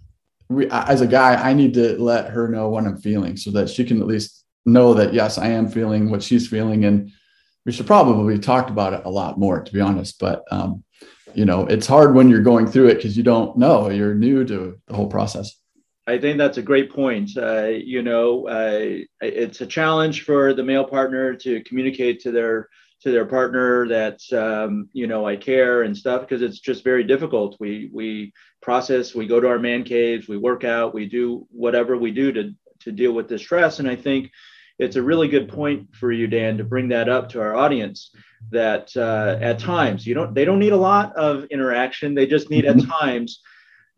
we, 0.48 0.70
as 0.70 1.00
a 1.00 1.06
guy 1.06 1.34
i 1.34 1.52
need 1.52 1.74
to 1.74 2.00
let 2.00 2.30
her 2.30 2.46
know 2.46 2.68
what 2.68 2.84
i'm 2.84 2.96
feeling 2.96 3.36
so 3.36 3.50
that 3.50 3.68
she 3.68 3.84
can 3.84 4.00
at 4.00 4.06
least 4.06 4.46
know 4.66 4.94
that 4.94 5.14
yes, 5.14 5.38
I 5.38 5.48
am 5.48 5.68
feeling 5.68 6.10
what 6.10 6.22
she's 6.22 6.48
feeling, 6.48 6.84
and 6.84 7.12
we 7.64 7.72
should 7.72 7.86
probably 7.86 8.38
talk 8.38 8.68
about 8.68 8.92
it 8.92 9.02
a 9.04 9.10
lot 9.10 9.38
more, 9.38 9.62
to 9.62 9.72
be 9.72 9.80
honest. 9.80 10.18
But 10.18 10.44
um, 10.50 10.84
you 11.36 11.44
know, 11.44 11.66
it's 11.66 11.86
hard 11.86 12.14
when 12.14 12.28
you're 12.30 12.40
going 12.40 12.66
through 12.66 12.88
it 12.88 12.94
because 12.96 13.16
you 13.16 13.22
don't 13.22 13.56
know 13.58 13.90
you're 13.90 14.14
new 14.14 14.44
to 14.44 14.80
the 14.86 14.94
whole 14.94 15.06
process. 15.06 15.54
I 16.06 16.18
think 16.18 16.38
that's 16.38 16.56
a 16.56 16.62
great 16.62 16.90
point. 16.90 17.30
Uh, 17.36 17.66
you 17.66 18.02
know, 18.02 18.48
uh, 18.48 19.04
it's 19.20 19.60
a 19.60 19.66
challenge 19.66 20.22
for 20.22 20.54
the 20.54 20.62
male 20.62 20.84
partner 20.84 21.34
to 21.34 21.62
communicate 21.64 22.20
to 22.20 22.30
their 22.30 22.68
to 23.02 23.10
their 23.10 23.26
partner 23.26 23.86
that 23.88 24.20
um, 24.32 24.88
you 24.92 25.06
know 25.06 25.26
I 25.26 25.36
care 25.36 25.82
and 25.82 25.96
stuff 25.96 26.22
because 26.22 26.40
it's 26.40 26.60
just 26.60 26.82
very 26.82 27.04
difficult. 27.04 27.56
We 27.60 27.90
we 27.92 28.32
process, 28.62 29.14
we 29.14 29.26
go 29.26 29.38
to 29.38 29.48
our 29.48 29.58
man 29.58 29.84
caves, 29.84 30.28
we 30.28 30.38
work 30.38 30.64
out, 30.64 30.94
we 30.94 31.06
do 31.06 31.46
whatever 31.50 31.96
we 31.96 32.12
do 32.12 32.32
to 32.32 32.54
to 32.80 32.92
deal 32.92 33.12
with 33.12 33.28
the 33.28 33.38
stress, 33.38 33.78
and 33.78 33.88
I 33.88 33.96
think 33.96 34.30
it's 34.78 34.96
a 34.96 35.02
really 35.02 35.28
good 35.28 35.48
point 35.48 35.94
for 35.94 36.12
you, 36.12 36.26
Dan, 36.26 36.58
to 36.58 36.64
bring 36.64 36.88
that 36.88 37.08
up 37.08 37.30
to 37.30 37.40
our 37.40 37.54
audience. 37.54 38.10
That 38.50 38.96
uh, 38.96 39.38
at 39.40 39.58
times 39.58 40.06
you 40.06 40.14
don't 40.14 40.34
they 40.34 40.44
don't 40.44 40.58
need 40.58 40.72
a 40.72 40.76
lot 40.76 41.16
of 41.16 41.44
interaction. 41.46 42.14
They 42.14 42.26
just 42.26 42.50
need 42.50 42.64
mm-hmm. 42.64 42.80
at 42.80 43.00
times, 43.00 43.40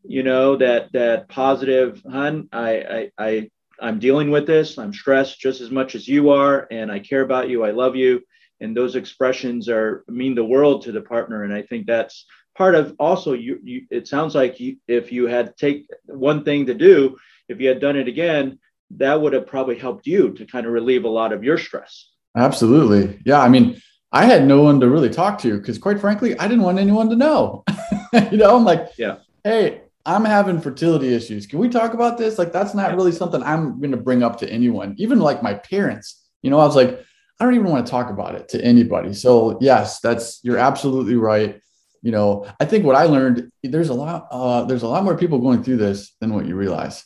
you 0.04 0.22
know, 0.22 0.56
that 0.56 0.92
that 0.92 1.28
positive, 1.28 2.02
hun, 2.08 2.48
I 2.52 2.70
I 2.78 3.10
I 3.18 3.50
I'm 3.80 3.98
dealing 3.98 4.30
with 4.30 4.46
this. 4.46 4.78
I'm 4.78 4.92
stressed 4.92 5.40
just 5.40 5.60
as 5.60 5.70
much 5.70 5.94
as 5.94 6.08
you 6.08 6.30
are, 6.30 6.66
and 6.70 6.90
I 6.90 6.98
care 6.98 7.22
about 7.22 7.48
you. 7.48 7.64
I 7.64 7.72
love 7.72 7.96
you. 7.96 8.22
And 8.60 8.76
those 8.76 8.96
expressions 8.96 9.68
are 9.68 10.04
mean 10.08 10.34
the 10.34 10.44
world 10.44 10.82
to 10.82 10.92
the 10.92 11.02
partner. 11.02 11.44
And 11.44 11.52
I 11.52 11.62
think 11.62 11.86
that's 11.86 12.26
part 12.56 12.74
of 12.74 12.94
also 12.98 13.34
you. 13.34 13.60
you 13.62 13.86
it 13.90 14.08
sounds 14.08 14.34
like 14.34 14.58
you, 14.58 14.76
if 14.88 15.12
you 15.12 15.26
had 15.26 15.56
take 15.56 15.86
one 16.06 16.44
thing 16.44 16.66
to 16.66 16.74
do, 16.74 17.16
if 17.48 17.60
you 17.60 17.68
had 17.68 17.80
done 17.80 17.96
it 17.96 18.08
again, 18.08 18.58
that 18.92 19.20
would 19.20 19.32
have 19.32 19.46
probably 19.46 19.78
helped 19.78 20.06
you 20.06 20.32
to 20.32 20.46
kind 20.46 20.66
of 20.66 20.72
relieve 20.72 21.04
a 21.04 21.08
lot 21.08 21.32
of 21.32 21.44
your 21.44 21.58
stress. 21.58 22.10
Absolutely. 22.36 23.20
Yeah. 23.24 23.40
I 23.40 23.48
mean, 23.48 23.80
I 24.12 24.24
had 24.24 24.46
no 24.46 24.62
one 24.62 24.80
to 24.80 24.88
really 24.88 25.10
talk 25.10 25.38
to 25.40 25.58
because, 25.58 25.78
quite 25.78 26.00
frankly, 26.00 26.38
I 26.38 26.48
didn't 26.48 26.64
want 26.64 26.78
anyone 26.78 27.10
to 27.10 27.16
know. 27.16 27.64
you 28.30 28.38
know, 28.38 28.56
I'm 28.56 28.64
like, 28.64 28.88
yeah, 28.96 29.16
hey, 29.44 29.82
I'm 30.06 30.24
having 30.24 30.60
fertility 30.60 31.12
issues. 31.12 31.46
Can 31.46 31.58
we 31.58 31.68
talk 31.68 31.92
about 31.92 32.16
this? 32.16 32.38
Like, 32.38 32.52
that's 32.52 32.74
not 32.74 32.94
really 32.96 33.12
something 33.12 33.42
I'm 33.42 33.78
going 33.80 33.90
to 33.90 33.98
bring 33.98 34.22
up 34.22 34.38
to 34.38 34.50
anyone, 34.50 34.94
even 34.98 35.18
like 35.18 35.42
my 35.42 35.54
parents. 35.54 36.26
You 36.40 36.50
know, 36.50 36.58
I 36.58 36.64
was 36.64 36.76
like, 36.76 37.04
I 37.38 37.44
don't 37.44 37.54
even 37.54 37.68
want 37.68 37.84
to 37.86 37.90
talk 37.90 38.08
about 38.08 38.34
it 38.34 38.48
to 38.50 38.64
anybody. 38.64 39.12
So, 39.12 39.58
yes, 39.60 40.00
that's 40.00 40.40
you're 40.42 40.58
absolutely 40.58 41.16
right. 41.16 41.60
You 42.00 42.12
know, 42.12 42.46
I 42.58 42.64
think 42.64 42.84
what 42.84 42.96
I 42.96 43.04
learned 43.04 43.52
there's 43.62 43.90
a 43.90 43.94
lot 43.94 44.28
uh, 44.30 44.64
there's 44.64 44.84
a 44.84 44.88
lot 44.88 45.04
more 45.04 45.16
people 45.16 45.38
going 45.40 45.62
through 45.62 45.76
this 45.76 46.14
than 46.20 46.32
what 46.32 46.46
you 46.46 46.56
realize. 46.56 47.04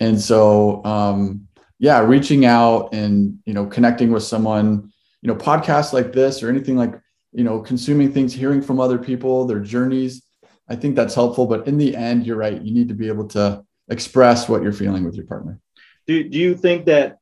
And 0.00 0.20
so, 0.20 0.84
um, 0.84 1.46
yeah, 1.78 2.00
reaching 2.00 2.44
out 2.44 2.94
and 2.94 3.38
you 3.46 3.54
know 3.54 3.66
connecting 3.66 4.10
with 4.12 4.22
someone, 4.22 4.92
you 5.22 5.28
know, 5.28 5.36
podcasts 5.36 5.92
like 5.92 6.12
this 6.12 6.42
or 6.42 6.48
anything 6.48 6.76
like 6.76 6.94
you 7.32 7.44
know 7.44 7.60
consuming 7.60 8.12
things, 8.12 8.32
hearing 8.32 8.62
from 8.62 8.80
other 8.80 8.98
people, 8.98 9.46
their 9.46 9.60
journeys. 9.60 10.22
I 10.68 10.76
think 10.76 10.96
that's 10.96 11.14
helpful. 11.14 11.46
But 11.46 11.66
in 11.66 11.76
the 11.76 11.94
end, 11.94 12.26
you're 12.26 12.36
right. 12.36 12.60
You 12.60 12.72
need 12.72 12.88
to 12.88 12.94
be 12.94 13.08
able 13.08 13.28
to 13.28 13.64
express 13.88 14.48
what 14.48 14.62
you're 14.62 14.72
feeling 14.72 15.04
with 15.04 15.14
your 15.14 15.26
partner. 15.26 15.60
Do 16.06 16.28
Do 16.28 16.38
you 16.38 16.56
think 16.56 16.86
that? 16.86 17.18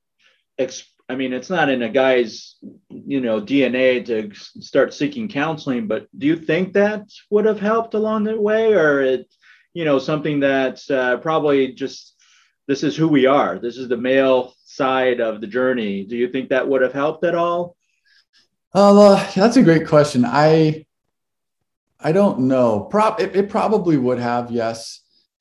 I 1.08 1.14
mean, 1.14 1.32
it's 1.32 1.50
not 1.50 1.68
in 1.68 1.82
a 1.82 1.90
guy's, 1.90 2.56
you 2.88 3.20
know, 3.20 3.40
DNA 3.40 4.04
to 4.06 4.30
start 4.35 4.94
seeking 4.94 5.28
counseling, 5.28 5.87
but 5.87 6.06
do 6.16 6.26
you 6.26 6.37
think 6.37 6.72
that 6.72 7.02
would 7.28 7.44
have 7.44 7.61
helped 7.61 7.92
along 7.92 8.24
the 8.24 8.40
way, 8.40 8.72
or 8.72 9.02
it, 9.02 9.26
you 9.74 9.85
know, 9.85 9.98
something 9.98 10.40
that 10.40 10.80
uh, 10.90 11.18
probably 11.18 11.72
just 11.72 12.12
this 12.68 12.83
is 12.83 12.96
who 12.96 13.09
we 13.09 13.27
are. 13.27 13.59
This 13.59 13.77
is 13.77 13.88
the 13.88 13.96
male 13.96 14.55
side 14.64 15.20
of 15.20 15.40
the 15.40 15.46
journey. 15.46 16.05
Do 16.05 16.16
you 16.16 16.29
think 16.29 16.48
that 16.51 16.66
would 16.66 16.83
have 16.83 16.92
helped 16.92 17.25
at 17.25 17.35
all? 17.35 17.77
Uh, 18.75 19.31
that's 19.35 19.57
a 19.57 19.62
great 19.62 19.87
question. 19.87 20.25
I 20.25 20.87
I 22.01 22.12
don't 22.12 22.40
know. 22.40 22.81
Prop 22.81 23.20
it, 23.20 23.37
it 23.37 23.48
probably 23.48 23.96
would 23.96 24.18
have. 24.18 24.51
Yes. 24.51 25.01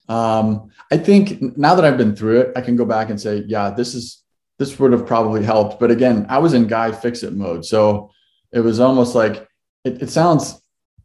Um, 0.09 0.69
I 0.91 0.97
think 0.97 1.57
now 1.57 1.75
that 1.75 1.85
I've 1.85 1.97
been 1.97 2.15
through 2.15 2.41
it, 2.41 2.51
I 2.55 2.61
can 2.61 2.75
go 2.75 2.85
back 2.85 3.09
and 3.09 3.19
say, 3.19 3.43
yeah, 3.47 3.69
this 3.71 3.95
is 3.95 4.23
this 4.59 4.77
would 4.77 4.91
have 4.91 5.07
probably 5.07 5.43
helped. 5.43 5.79
But 5.79 5.91
again, 5.91 6.25
I 6.29 6.39
was 6.39 6.53
in 6.53 6.67
guy 6.67 6.91
fix 6.91 7.23
it 7.23 7.33
mode, 7.33 7.65
so 7.65 8.11
it 8.51 8.59
was 8.59 8.79
almost 8.79 9.15
like 9.15 9.47
it, 9.85 10.01
it 10.01 10.09
sounds 10.09 10.61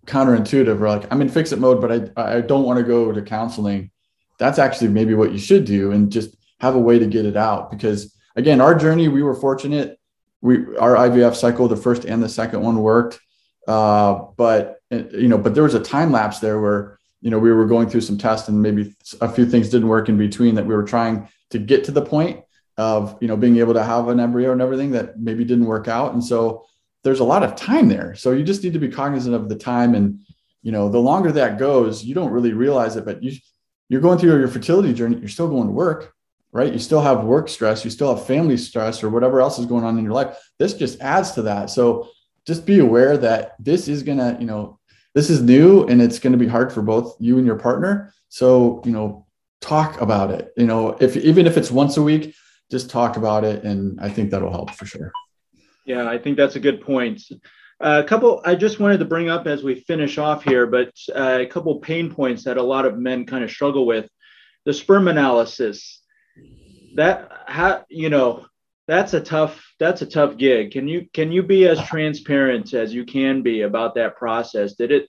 counterintuitive. 0.07 0.81
Or 0.81 0.89
like 0.89 1.13
I'm 1.13 1.23
in 1.23 1.29
fix 1.29 1.53
it 1.53 1.59
mode, 1.59 1.81
but 1.81 2.13
I 2.17 2.37
I 2.37 2.41
don't 2.41 2.65
want 2.65 2.79
to 2.79 2.85
go 2.85 3.13
to 3.13 3.23
counseling 3.23 3.91
that's 4.39 4.59
actually 4.59 4.89
maybe 4.89 5.15
what 5.15 5.33
you 5.33 5.39
should 5.39 5.65
do 5.65 5.93
and 5.93 6.13
just 6.13 6.37
have 6.61 6.75
a 6.75 6.81
way 6.81 6.99
to 6.99 7.07
get 7.07 7.27
it 7.27 7.37
out. 7.37 7.71
Because 7.71 8.15
again 8.35 8.61
our 8.61 8.75
journey 8.75 9.09
we 9.09 9.23
were 9.23 9.35
fortunate. 9.35 9.99
We 10.41 10.77
our 10.77 10.95
ivf 10.95 11.35
cycle 11.35 11.69
the 11.69 11.77
first 11.77 12.05
and 12.05 12.23
the 12.23 12.29
second 12.29 12.63
one 12.63 12.79
worked. 12.79 13.21
Uh, 13.67 14.27
but 14.37 14.81
you 14.91 15.29
know 15.29 15.39
but 15.39 15.55
there 15.55 15.65
was 15.65 15.75
a 15.75 15.81
time 15.81 16.13
lapse 16.13 16.39
there 16.39 16.61
where 16.61 16.99
you 17.21 17.31
know 17.31 17.39
we 17.39 17.53
were 17.53 17.67
going 17.67 17.89
through 17.89 18.03
some 18.03 18.19
tests 18.19 18.49
and 18.49 18.63
maybe 18.63 18.95
a 19.21 19.29
few 19.29 19.47
things 19.47 19.69
didn't 19.69 19.89
work 19.89 20.09
in 20.09 20.17
between 20.17 20.55
that 20.55 20.67
we 20.67 20.75
were 20.75 20.85
trying 20.85 21.29
to 21.51 21.59
get 21.59 21.85
to 21.85 21.93
the 21.93 22.03
point 22.03 22.45
of 22.77 23.17
you 23.21 23.29
know 23.29 23.37
being 23.37 23.57
able 23.59 23.75
to 23.75 23.83
have 23.83 24.09
an 24.09 24.21
embryo 24.21 24.53
and 24.53 24.61
everything 24.61 24.93
that 24.93 25.19
maybe 25.19 25.45
didn't 25.45 25.67
work 25.67 25.89
out. 25.89 26.13
And 26.13 26.23
so 26.23 26.67
there's 27.03 27.21
a 27.21 27.25
lot 27.25 27.43
of 27.43 27.55
time 27.57 27.89
there. 27.89 28.15
So 28.17 28.33
you 28.33 28.43
just 28.45 28.65
need 28.65 28.73
to 28.73 28.79
be 28.79 28.89
cognizant 28.89 29.35
of 29.35 29.49
the 29.49 29.57
time. 29.57 29.95
And 29.95 30.21
you 30.67 30.73
know 30.73 30.89
the 30.89 30.99
longer 30.99 31.31
that 31.31 31.61
goes 31.61 32.03
you 32.03 32.13
don't 32.13 32.33
really 32.33 32.53
realize 32.53 32.97
it 32.97 33.05
but 33.05 33.23
you 33.23 33.39
you're 33.89 34.01
going 34.01 34.19
through 34.19 34.39
your 34.39 34.49
fertility 34.49 34.93
journey, 34.93 35.19
you're 35.19 35.29
still 35.29 35.49
going 35.49 35.67
to 35.67 35.73
work, 35.73 36.15
right? 36.53 36.73
You 36.73 36.79
still 36.79 37.01
have 37.01 37.25
work 37.25 37.49
stress, 37.49 37.85
you 37.85 37.91
still 37.91 38.15
have 38.15 38.27
family 38.27 38.57
stress, 38.57 39.03
or 39.03 39.11
whatever 39.11 39.41
else 39.41 39.59
is 39.59 39.67
going 39.67 39.85
on 39.85 39.99
in 39.99 40.05
your 40.05 40.13
life. 40.13 40.37
This 40.59 40.75
just 40.75 41.01
adds 41.01 41.33
to 41.33 41.43
that. 41.43 41.71
So 41.71 42.09
just 42.47 42.67
be 42.67 42.79
aware 42.79 43.17
that 43.19 43.55
this 43.59 43.89
is 43.89 44.03
to, 44.19 44.37
you 44.41 44.47
know, 44.47 44.79
this 45.15 45.31
is 45.31 45.41
new 45.41 45.85
and 45.85 46.03
it's 46.03 46.19
to 46.33 46.39
be 46.39 46.47
hard 46.47 46.73
for 46.73 46.83
both 46.83 47.17
you 47.19 47.39
and 47.39 47.47
your 47.47 47.59
partner. 47.59 48.13
So, 48.29 48.83
you 48.85 48.93
know, 48.93 49.27
talk 49.61 50.01
about 50.01 50.31
it. 50.31 50.53
You 50.57 50.67
know, 50.67 50.97
if 51.01 51.17
even 51.17 51.47
if 51.47 51.57
it's 51.57 51.71
once 51.71 51.97
a 51.97 52.03
week, 52.03 52.35
just 52.71 52.91
talk 52.91 53.17
about 53.17 53.45
it. 53.45 53.65
And 53.65 54.01
I 54.01 54.09
think 54.11 54.31
that'll 54.31 54.51
help 54.51 54.73
for 54.73 54.85
sure. 54.85 55.13
Yeah, 55.85 56.09
I 56.09 56.19
think 56.19 56.37
that's 56.37 56.57
a 56.57 56.61
good 56.61 56.81
point 56.81 57.23
a 57.81 58.05
couple 58.05 58.41
I 58.45 58.55
just 58.55 58.81
wanted 58.81 58.99
to 58.99 59.05
bring 59.05 59.29
up 59.29 59.47
as 59.47 59.63
we 59.63 59.75
finish 59.81 60.19
off 60.19 60.45
here, 60.45 60.67
but 60.67 60.93
uh, 61.15 61.39
a 61.41 61.47
couple 61.47 61.79
pain 61.81 62.13
points 62.13 62.45
that 62.45 62.57
a 62.57 62.63
lot 62.63 62.87
of 62.87 62.99
men 62.99 63.27
kind 63.27 63.45
of 63.45 63.51
struggle 63.51 63.87
with. 63.87 64.09
The 64.65 64.73
sperm 64.73 65.09
analysis, 65.09 66.03
that 66.95 67.31
how 67.47 67.85
you 67.89 68.09
know 68.09 68.47
that's 68.89 69.15
a 69.15 69.21
tough 69.21 69.65
that's 69.79 70.03
a 70.03 70.07
tough 70.07 70.37
gig. 70.37 70.73
Can 70.73 70.89
you 70.89 71.07
can 71.13 71.31
you 71.33 71.43
be 71.43 71.69
as 71.69 71.83
transparent 71.85 72.73
as 72.75 72.95
you 72.95 73.05
can 73.05 73.43
be 73.43 73.63
about 73.63 73.95
that 73.97 74.17
process? 74.17 74.75
Did 74.75 74.91
it 74.93 75.09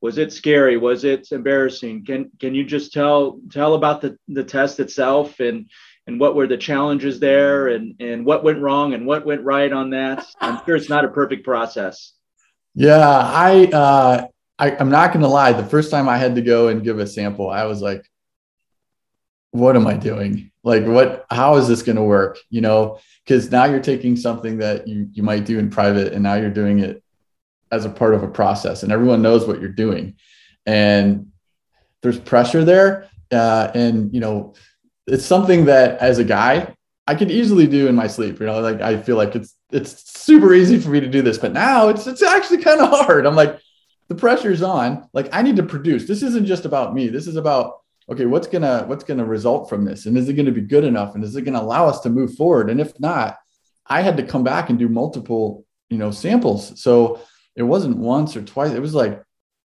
was 0.00 0.18
it 0.18 0.32
scary? 0.32 0.76
Was 0.76 1.04
it 1.04 1.28
embarrassing? 1.30 2.04
Can 2.04 2.30
can 2.40 2.54
you 2.54 2.64
just 2.64 2.92
tell 2.92 3.40
tell 3.50 3.74
about 3.74 4.00
the 4.00 4.16
the 4.28 4.44
test 4.44 4.80
itself 4.80 5.40
and 5.40 5.70
and 6.08 6.18
what 6.18 6.34
were 6.34 6.46
the 6.46 6.56
challenges 6.56 7.20
there 7.20 7.68
and 7.68 7.94
and 8.00 8.24
what 8.24 8.42
went 8.42 8.60
wrong 8.60 8.94
and 8.94 9.06
what 9.06 9.26
went 9.26 9.42
right 9.44 9.72
on 9.72 9.90
that 9.90 10.26
i'm 10.40 10.64
sure 10.64 10.74
it's 10.74 10.88
not 10.88 11.04
a 11.04 11.08
perfect 11.08 11.44
process. 11.44 12.14
Yeah 12.74 13.06
i 13.06 13.66
uh 13.66 14.26
I, 14.58 14.76
i'm 14.76 14.90
not 14.90 15.12
going 15.12 15.22
to 15.22 15.28
lie. 15.28 15.52
The 15.52 15.64
first 15.64 15.90
time 15.90 16.08
i 16.08 16.16
had 16.16 16.34
to 16.34 16.42
go 16.42 16.68
and 16.68 16.82
give 16.82 16.98
a 16.98 17.06
sample 17.06 17.48
i 17.50 17.64
was 17.64 17.80
like 17.80 18.04
what 19.50 19.76
am 19.76 19.86
i 19.86 19.94
doing? 19.94 20.50
Like 20.64 20.86
what 20.86 21.26
how 21.30 21.56
is 21.56 21.68
this 21.68 21.82
going 21.82 21.96
to 21.96 22.02
work? 22.02 22.38
You 22.50 22.62
know 22.62 22.98
because 23.24 23.50
now 23.50 23.66
you're 23.66 23.80
taking 23.80 24.16
something 24.16 24.58
that 24.58 24.88
you 24.88 25.08
you 25.12 25.22
might 25.22 25.44
do 25.44 25.58
in 25.58 25.70
private 25.70 26.12
and 26.14 26.22
now 26.22 26.34
you're 26.34 26.50
doing 26.62 26.78
it 26.80 27.02
as 27.70 27.84
a 27.84 27.90
part 27.90 28.14
of 28.14 28.22
a 28.22 28.28
process 28.28 28.82
and 28.82 28.90
everyone 28.90 29.20
knows 29.20 29.46
what 29.46 29.60
you're 29.60 29.68
doing. 29.84 30.16
And 30.64 31.32
there's 32.00 32.18
pressure 32.18 32.64
there 32.64 33.08
uh, 33.30 33.70
and 33.74 34.12
you 34.14 34.20
know 34.20 34.54
it's 35.08 35.24
something 35.24 35.64
that 35.66 35.98
as 36.00 36.18
a 36.18 36.24
guy 36.24 36.74
I 37.06 37.14
could 37.14 37.30
easily 37.30 37.66
do 37.66 37.88
in 37.88 37.94
my 37.94 38.06
sleep. 38.06 38.38
You 38.38 38.46
know, 38.46 38.60
like 38.60 38.82
I 38.82 39.00
feel 39.00 39.16
like 39.16 39.34
it's 39.34 39.54
it's 39.70 40.20
super 40.20 40.52
easy 40.52 40.78
for 40.78 40.90
me 40.90 41.00
to 41.00 41.08
do 41.08 41.22
this, 41.22 41.38
but 41.38 41.52
now 41.52 41.88
it's 41.88 42.06
it's 42.06 42.22
actually 42.22 42.62
kind 42.62 42.80
of 42.80 42.90
hard. 42.90 43.24
I'm 43.24 43.34
like, 43.34 43.58
the 44.08 44.14
pressure's 44.14 44.62
on. 44.62 45.08
Like 45.14 45.30
I 45.32 45.40
need 45.40 45.56
to 45.56 45.62
produce. 45.62 46.06
This 46.06 46.22
isn't 46.22 46.46
just 46.46 46.66
about 46.66 46.94
me. 46.94 47.08
This 47.08 47.26
is 47.26 47.36
about 47.36 47.78
okay, 48.10 48.26
what's 48.26 48.46
gonna 48.46 48.84
what's 48.86 49.04
gonna 49.04 49.24
result 49.24 49.70
from 49.70 49.86
this, 49.86 50.04
and 50.04 50.18
is 50.18 50.28
it 50.28 50.34
gonna 50.34 50.52
be 50.52 50.60
good 50.60 50.84
enough, 50.84 51.14
and 51.14 51.24
is 51.24 51.34
it 51.34 51.42
gonna 51.42 51.62
allow 51.62 51.88
us 51.88 52.00
to 52.00 52.10
move 52.10 52.34
forward? 52.34 52.68
And 52.68 52.78
if 52.78 52.98
not, 53.00 53.38
I 53.86 54.02
had 54.02 54.18
to 54.18 54.22
come 54.22 54.44
back 54.44 54.68
and 54.68 54.78
do 54.78 54.88
multiple 54.88 55.64
you 55.88 55.96
know 55.96 56.10
samples. 56.10 56.78
So 56.78 57.22
it 57.56 57.62
wasn't 57.62 57.96
once 57.96 58.36
or 58.36 58.42
twice. 58.42 58.72
It 58.72 58.82
was 58.82 58.94
like 58.94 59.22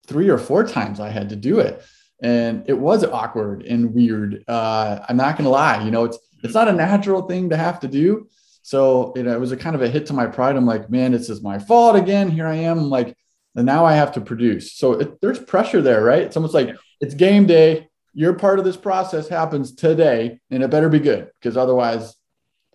three 0.07 0.29
or 0.29 0.37
four 0.37 0.65
times 0.65 1.01
I 1.01 1.09
had 1.09 1.29
to 1.29 1.35
do 1.35 1.59
it 1.59 1.83
and 2.23 2.63
it 2.67 2.73
was 2.73 3.03
awkward 3.03 3.63
and 3.63 3.93
weird. 3.93 4.43
Uh, 4.47 5.05
I'm 5.07 5.17
not 5.17 5.37
gonna 5.37 5.49
lie, 5.49 5.83
you 5.83 5.91
know, 5.91 6.05
it's 6.05 6.17
it's 6.43 6.53
not 6.53 6.67
a 6.67 6.73
natural 6.73 7.23
thing 7.23 7.49
to 7.51 7.57
have 7.57 7.79
to 7.81 7.87
do. 7.87 8.27
So 8.63 9.13
you 9.15 9.23
know, 9.23 9.33
it 9.33 9.39
was 9.39 9.51
a 9.51 9.57
kind 9.57 9.75
of 9.75 9.81
a 9.81 9.89
hit 9.89 10.05
to 10.07 10.13
my 10.13 10.25
pride. 10.25 10.55
I'm 10.55 10.65
like, 10.65 10.89
man, 10.89 11.11
this 11.11 11.29
is 11.29 11.41
my 11.41 11.59
fault 11.59 11.97
again. 11.97 12.31
Here 12.31 12.47
I 12.47 12.55
am, 12.55 12.79
I'm 12.79 12.89
like, 12.89 13.15
and 13.55 13.65
now 13.65 13.85
I 13.85 13.93
have 13.93 14.13
to 14.13 14.21
produce. 14.21 14.73
So 14.73 14.93
it, 14.93 15.21
there's 15.21 15.39
pressure 15.39 15.81
there, 15.81 16.03
right? 16.03 16.23
It's 16.23 16.37
almost 16.37 16.53
like 16.53 16.75
it's 16.99 17.13
game 17.13 17.45
day. 17.45 17.89
Your 18.15 18.33
part 18.33 18.59
of 18.59 18.65
this 18.65 18.77
process 18.77 19.27
happens 19.27 19.75
today, 19.75 20.39
and 20.49 20.63
it 20.63 20.69
better 20.69 20.87
be 20.87 20.99
good 20.99 21.31
because 21.39 21.57
otherwise, 21.57 22.15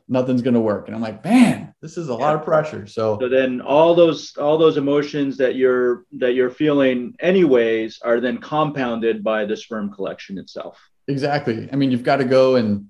nothing's 0.08 0.42
gonna 0.42 0.60
work. 0.60 0.86
And 0.86 0.94
I'm 0.94 1.02
like, 1.02 1.22
man, 1.24 1.74
this 1.82 1.96
is 1.96 2.08
a 2.08 2.12
yeah. 2.12 2.18
lot 2.18 2.34
of 2.34 2.44
pressure. 2.44 2.86
So 2.86 3.18
so 3.20 3.28
then 3.28 3.60
all 3.60 3.94
those 3.94 4.36
all 4.36 4.58
those 4.58 4.76
emotions 4.76 5.36
that 5.36 5.54
you're 5.54 6.04
that 6.18 6.34
you're 6.34 6.50
feeling 6.50 7.14
anyways 7.20 8.00
are 8.02 8.20
then 8.20 8.38
compounded 8.38 9.22
by 9.22 9.44
the 9.44 9.56
sperm 9.56 9.92
collection 9.92 10.38
itself. 10.38 10.80
Exactly. 11.06 11.68
I 11.72 11.76
mean 11.76 11.90
you've 11.90 12.02
got 12.02 12.16
to 12.16 12.24
go 12.24 12.56
and 12.56 12.86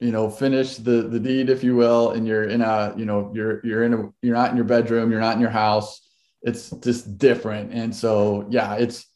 you 0.00 0.12
know 0.12 0.30
finish 0.30 0.76
the 0.76 1.02
the 1.02 1.20
deed 1.20 1.50
if 1.50 1.62
you 1.62 1.76
will 1.76 2.12
and 2.12 2.26
you're 2.26 2.44
in 2.44 2.62
a 2.62 2.94
you 2.96 3.04
know 3.04 3.30
you're 3.34 3.64
you're 3.66 3.84
in 3.84 3.94
a 3.94 4.12
you're 4.22 4.34
not 4.34 4.50
in 4.50 4.56
your 4.56 4.64
bedroom 4.64 5.10
you're 5.10 5.20
not 5.20 5.34
in 5.34 5.40
your 5.40 5.50
house. 5.50 6.00
It's 6.42 6.70
just 6.70 7.18
different. 7.18 7.72
And 7.72 7.94
so 7.94 8.46
yeah 8.50 8.74
it's 8.76 9.06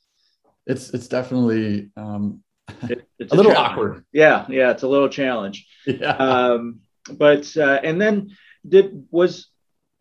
it's 0.66 0.90
it's 0.90 1.08
definitely 1.08 1.90
um 1.96 2.42
it, 2.82 3.08
it's 3.18 3.32
a, 3.32 3.34
a 3.34 3.36
little 3.36 3.52
challenge. 3.52 3.72
awkward. 3.72 4.04
Yeah 4.12 4.46
yeah 4.48 4.72
it's 4.72 4.82
a 4.82 4.88
little 4.88 5.08
challenge. 5.08 5.66
Yeah. 5.86 6.16
Um 6.16 6.80
but 7.12 7.56
uh, 7.56 7.80
and 7.82 8.00
then 8.00 8.36
did 8.68 9.06
was 9.10 9.48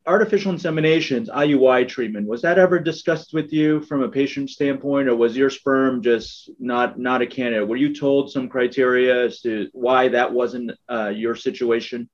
artificial 0.08 0.54
inseminations 0.54 1.30
IUI 1.30 1.88
treatment 1.88 2.28
was 2.28 2.42
that 2.44 2.60
ever 2.60 2.78
discussed 2.80 3.34
with 3.34 3.52
you 3.52 3.82
from 3.82 4.04
a 4.04 4.10
patient 4.10 4.50
standpoint 4.50 5.08
or 5.08 5.16
was 5.16 5.36
your 5.36 5.50
sperm 5.50 6.02
just 6.02 6.50
not 6.60 7.00
not 7.00 7.22
a 7.22 7.28
candidate? 7.28 7.68
Were 7.68 7.76
you 7.76 7.96
told 7.96 8.32
some 8.32 8.48
criteria 8.48 9.26
as 9.26 9.42
to 9.42 9.68
why 9.74 10.08
that 10.10 10.32
wasn't 10.32 10.72
uh, 10.90 11.10
your 11.10 11.36
situation? 11.36 12.10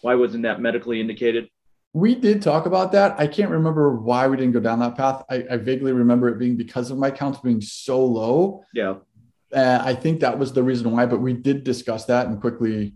Why 0.00 0.14
wasn't 0.14 0.44
that 0.44 0.60
medically 0.60 1.00
indicated? 1.00 1.48
We 1.92 2.14
did 2.14 2.42
talk 2.42 2.66
about 2.66 2.92
that. 2.92 3.18
I 3.18 3.26
can't 3.26 3.50
remember 3.50 3.96
why 3.96 4.26
we 4.26 4.36
didn't 4.36 4.52
go 4.52 4.60
down 4.60 4.80
that 4.80 4.96
path. 4.96 5.22
I, 5.30 5.44
I 5.50 5.56
vaguely 5.58 5.92
remember 5.92 6.28
it 6.28 6.38
being 6.38 6.56
because 6.56 6.90
of 6.90 6.98
my 6.98 7.10
counts 7.10 7.38
being 7.38 7.60
so 7.60 8.04
low. 8.04 8.64
Yeah. 8.74 8.96
Uh, 9.54 9.80
i 9.84 9.94
think 9.94 10.18
that 10.18 10.36
was 10.36 10.52
the 10.52 10.62
reason 10.62 10.90
why 10.90 11.06
but 11.06 11.20
we 11.20 11.32
did 11.32 11.62
discuss 11.62 12.06
that 12.06 12.26
and 12.26 12.40
quickly 12.40 12.92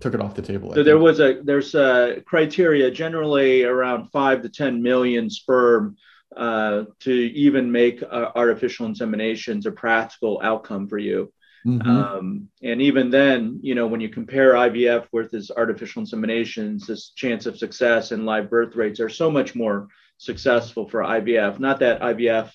took 0.00 0.14
it 0.14 0.20
off 0.20 0.34
the 0.34 0.42
table. 0.42 0.72
So 0.74 0.82
there 0.82 0.98
was 0.98 1.20
a 1.20 1.40
there's 1.42 1.74
a 1.74 2.22
criteria 2.26 2.90
generally 2.90 3.64
around 3.64 4.10
five 4.10 4.42
to 4.42 4.48
ten 4.48 4.82
million 4.82 5.30
sperm 5.30 5.96
uh, 6.36 6.84
to 7.00 7.12
even 7.12 7.72
make 7.72 8.02
uh, 8.02 8.30
artificial 8.34 8.86
inseminations 8.86 9.66
a 9.66 9.72
practical 9.72 10.40
outcome 10.42 10.88
for 10.88 10.98
you. 10.98 11.32
Mm-hmm. 11.66 11.88
Um, 11.88 12.48
and 12.62 12.80
even 12.80 13.10
then, 13.10 13.58
you 13.62 13.74
know, 13.74 13.86
when 13.86 14.00
you 14.00 14.08
compare 14.08 14.54
IVF 14.54 15.06
with 15.12 15.30
this 15.30 15.50
artificial 15.50 16.02
inseminations, 16.02 16.86
this 16.86 17.10
chance 17.10 17.46
of 17.46 17.58
success 17.58 18.12
and 18.12 18.24
live 18.24 18.48
birth 18.48 18.76
rates 18.76 19.00
are 19.00 19.08
so 19.08 19.30
much 19.30 19.54
more 19.54 19.88
successful 20.18 20.88
for 20.88 21.00
IVF. 21.00 21.58
Not 21.58 21.80
that 21.80 22.00
IVF 22.00 22.50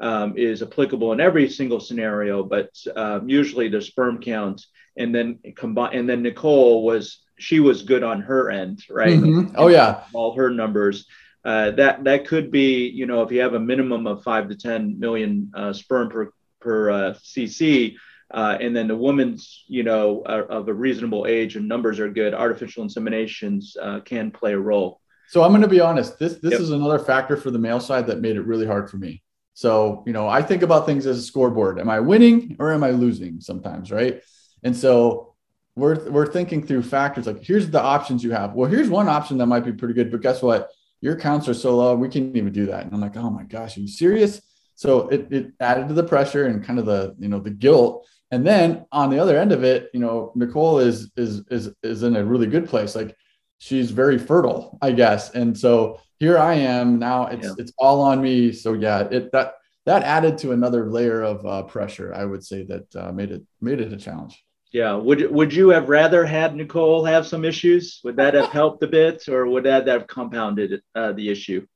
um, 0.00 0.36
is 0.36 0.62
applicable 0.62 1.12
in 1.12 1.20
every 1.20 1.48
single 1.48 1.80
scenario, 1.80 2.42
but 2.42 2.70
um, 2.94 3.28
usually 3.28 3.68
the 3.68 3.80
sperm 3.80 4.20
count 4.20 4.64
and 4.96 5.14
then 5.14 5.38
combine 5.56 5.96
and 5.96 6.08
then 6.08 6.22
Nicole 6.22 6.84
was 6.84 7.22
she 7.38 7.60
was 7.60 7.82
good 7.82 8.02
on 8.02 8.20
her 8.22 8.50
end, 8.50 8.84
right? 8.88 9.18
Mm-hmm. 9.18 9.54
Oh 9.56 9.68
yeah, 9.68 10.04
all 10.12 10.34
her 10.34 10.50
numbers. 10.50 11.06
Uh, 11.44 11.72
that 11.72 12.04
that 12.04 12.26
could 12.26 12.50
be, 12.50 12.88
you 12.88 13.06
know, 13.06 13.22
if 13.22 13.32
you 13.32 13.40
have 13.40 13.54
a 13.54 13.60
minimum 13.60 14.06
of 14.06 14.22
five 14.22 14.48
to 14.48 14.56
ten 14.56 14.98
million 14.98 15.50
uh, 15.54 15.72
sperm 15.72 16.08
per 16.08 16.32
per 16.60 16.90
uh, 16.90 17.14
cc, 17.14 17.96
uh, 18.32 18.56
and 18.60 18.74
then 18.76 18.86
the 18.86 18.96
woman's, 18.96 19.64
you 19.66 19.82
know, 19.82 20.22
of 20.24 20.68
a 20.68 20.74
reasonable 20.74 21.26
age 21.26 21.56
and 21.56 21.66
numbers 21.66 21.98
are 21.98 22.08
good, 22.08 22.32
artificial 22.32 22.84
inseminations 22.84 23.76
uh, 23.80 24.00
can 24.00 24.30
play 24.30 24.52
a 24.52 24.58
role. 24.58 25.00
So 25.28 25.42
I'm 25.42 25.50
going 25.50 25.62
to 25.62 25.68
be 25.68 25.80
honest. 25.80 26.18
This 26.18 26.34
this 26.36 26.52
yep. 26.52 26.60
is 26.60 26.70
another 26.70 26.98
factor 26.98 27.36
for 27.36 27.50
the 27.50 27.58
male 27.58 27.80
side 27.80 28.06
that 28.06 28.20
made 28.20 28.36
it 28.36 28.42
really 28.42 28.66
hard 28.66 28.88
for 28.88 28.98
me. 28.98 29.22
So 29.54 30.04
you 30.06 30.12
know, 30.12 30.28
I 30.28 30.42
think 30.42 30.62
about 30.62 30.86
things 30.86 31.06
as 31.06 31.18
a 31.18 31.22
scoreboard. 31.22 31.80
Am 31.80 31.90
I 31.90 31.98
winning 31.98 32.56
or 32.60 32.72
am 32.72 32.84
I 32.84 32.90
losing? 32.90 33.40
Sometimes, 33.40 33.90
right? 33.90 34.22
And 34.62 34.76
so 34.76 35.34
we're 35.74 36.08
we're 36.10 36.30
thinking 36.30 36.66
through 36.66 36.82
factors 36.82 37.26
like 37.26 37.42
here's 37.42 37.70
the 37.70 37.80
options 37.80 38.22
you 38.22 38.32
have. 38.32 38.54
Well, 38.54 38.70
here's 38.70 38.88
one 38.88 39.08
option 39.08 39.38
that 39.38 39.46
might 39.46 39.64
be 39.64 39.72
pretty 39.72 39.94
good, 39.94 40.10
but 40.10 40.20
guess 40.20 40.42
what? 40.42 40.70
Your 41.00 41.16
counts 41.16 41.48
are 41.48 41.54
so 41.54 41.76
low, 41.76 41.96
we 41.96 42.08
can't 42.08 42.36
even 42.36 42.52
do 42.52 42.66
that. 42.66 42.84
And 42.84 42.94
I'm 42.94 43.00
like, 43.00 43.16
oh 43.16 43.30
my 43.30 43.42
gosh, 43.42 43.76
are 43.76 43.80
you 43.80 43.88
serious? 43.88 44.40
So 44.74 45.08
it, 45.08 45.32
it 45.32 45.52
added 45.60 45.88
to 45.88 45.94
the 45.94 46.04
pressure 46.04 46.46
and 46.46 46.64
kind 46.64 46.78
of 46.78 46.86
the 46.86 47.14
you 47.18 47.28
know 47.28 47.40
the 47.40 47.50
guilt. 47.50 48.06
And 48.30 48.46
then 48.46 48.86
on 48.92 49.10
the 49.10 49.18
other 49.18 49.36
end 49.36 49.52
of 49.52 49.62
it, 49.64 49.90
you 49.92 50.00
know, 50.00 50.32
Nicole 50.34 50.78
is 50.78 51.10
is 51.16 51.42
is 51.50 51.70
is 51.82 52.02
in 52.02 52.16
a 52.16 52.24
really 52.24 52.46
good 52.46 52.68
place. 52.68 52.94
Like 52.94 53.16
she's 53.58 53.90
very 53.90 54.18
fertile, 54.18 54.78
I 54.82 54.92
guess. 54.92 55.30
And 55.34 55.56
so 55.56 56.00
here 56.18 56.38
I 56.38 56.54
am 56.54 56.98
now. 56.98 57.26
It's 57.26 57.46
yeah. 57.46 57.54
it's 57.58 57.72
all 57.78 58.00
on 58.00 58.20
me. 58.20 58.52
So 58.52 58.74
yeah, 58.74 59.08
it 59.10 59.32
that 59.32 59.54
that 59.86 60.02
added 60.02 60.38
to 60.38 60.52
another 60.52 60.90
layer 60.90 61.22
of 61.22 61.44
uh, 61.44 61.62
pressure. 61.64 62.14
I 62.14 62.24
would 62.24 62.44
say 62.44 62.64
that 62.64 62.96
uh, 62.96 63.12
made 63.12 63.32
it 63.32 63.42
made 63.60 63.80
it 63.80 63.92
a 63.92 63.96
challenge. 63.96 64.42
Yeah. 64.72 64.94
Would 64.94 65.30
Would 65.30 65.52
you 65.52 65.68
have 65.68 65.90
rather 65.90 66.24
had 66.24 66.56
Nicole 66.56 67.04
have 67.04 67.26
some 67.26 67.44
issues? 67.44 68.00
Would 68.04 68.16
that 68.16 68.34
have 68.34 68.48
helped 68.48 68.82
a 68.82 68.86
bit, 68.86 69.28
or 69.28 69.46
would 69.46 69.64
that 69.64 69.86
have 69.86 70.06
compounded 70.06 70.82
uh, 70.94 71.12
the 71.12 71.28
issue? 71.28 71.66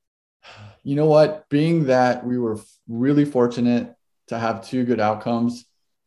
You 0.83 0.97
know 0.97 1.07
what? 1.07 1.47
Being 1.51 1.85
that 1.87 2.25
we 2.27 2.39
were 2.39 2.59
really 2.89 3.27
fortunate 3.27 3.95
to 4.29 4.39
have 4.39 4.67
two 4.67 4.85
good 4.85 4.99
outcomes, 4.99 5.67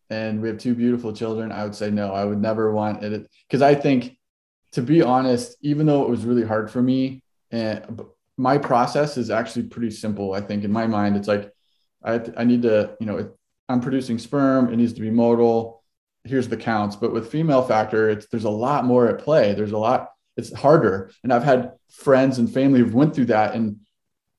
and 0.09 0.41
we 0.41 0.47
have 0.47 0.57
two 0.57 0.73
beautiful 0.73 1.13
children, 1.13 1.51
I 1.51 1.63
would 1.63 1.75
say 1.75 1.91
no. 1.91 2.11
I 2.11 2.25
would 2.25 2.41
never 2.41 2.71
want 2.73 3.03
it 3.03 3.29
because 3.47 3.61
I 3.61 3.75
think, 3.75 4.17
to 4.71 4.81
be 4.81 5.03
honest, 5.03 5.57
even 5.61 5.85
though 5.85 6.03
it 6.03 6.09
was 6.09 6.25
really 6.25 6.45
hard 6.45 6.71
for 6.71 6.81
me, 6.81 7.21
and 7.51 8.01
my 8.35 8.57
process 8.57 9.15
is 9.17 9.29
actually 9.29 9.63
pretty 9.63 9.91
simple. 9.91 10.33
I 10.33 10.41
think 10.41 10.63
in 10.63 10.71
my 10.71 10.87
mind, 10.87 11.17
it's 11.17 11.27
like 11.27 11.51
I 12.03 12.19
I 12.35 12.45
need 12.45 12.63
to, 12.63 12.95
you 12.99 13.05
know, 13.05 13.31
I'm 13.67 13.81
producing 13.81 14.17
sperm. 14.17 14.73
It 14.73 14.77
needs 14.77 14.93
to 14.93 15.01
be 15.01 15.11
motile 15.11 15.78
here's 16.23 16.47
the 16.47 16.57
counts. 16.57 16.95
But 16.95 17.13
with 17.13 17.31
female 17.31 17.63
factor, 17.63 18.09
it's 18.09 18.27
there's 18.27 18.45
a 18.45 18.49
lot 18.49 18.85
more 18.85 19.07
at 19.07 19.19
play. 19.19 19.53
There's 19.53 19.71
a 19.71 19.77
lot, 19.77 20.09
it's 20.37 20.53
harder. 20.53 21.11
And 21.23 21.33
I've 21.33 21.43
had 21.43 21.73
friends 21.89 22.39
and 22.39 22.51
family 22.51 22.79
who've 22.79 22.93
went 22.93 23.15
through 23.15 23.25
that. 23.25 23.55
And, 23.55 23.77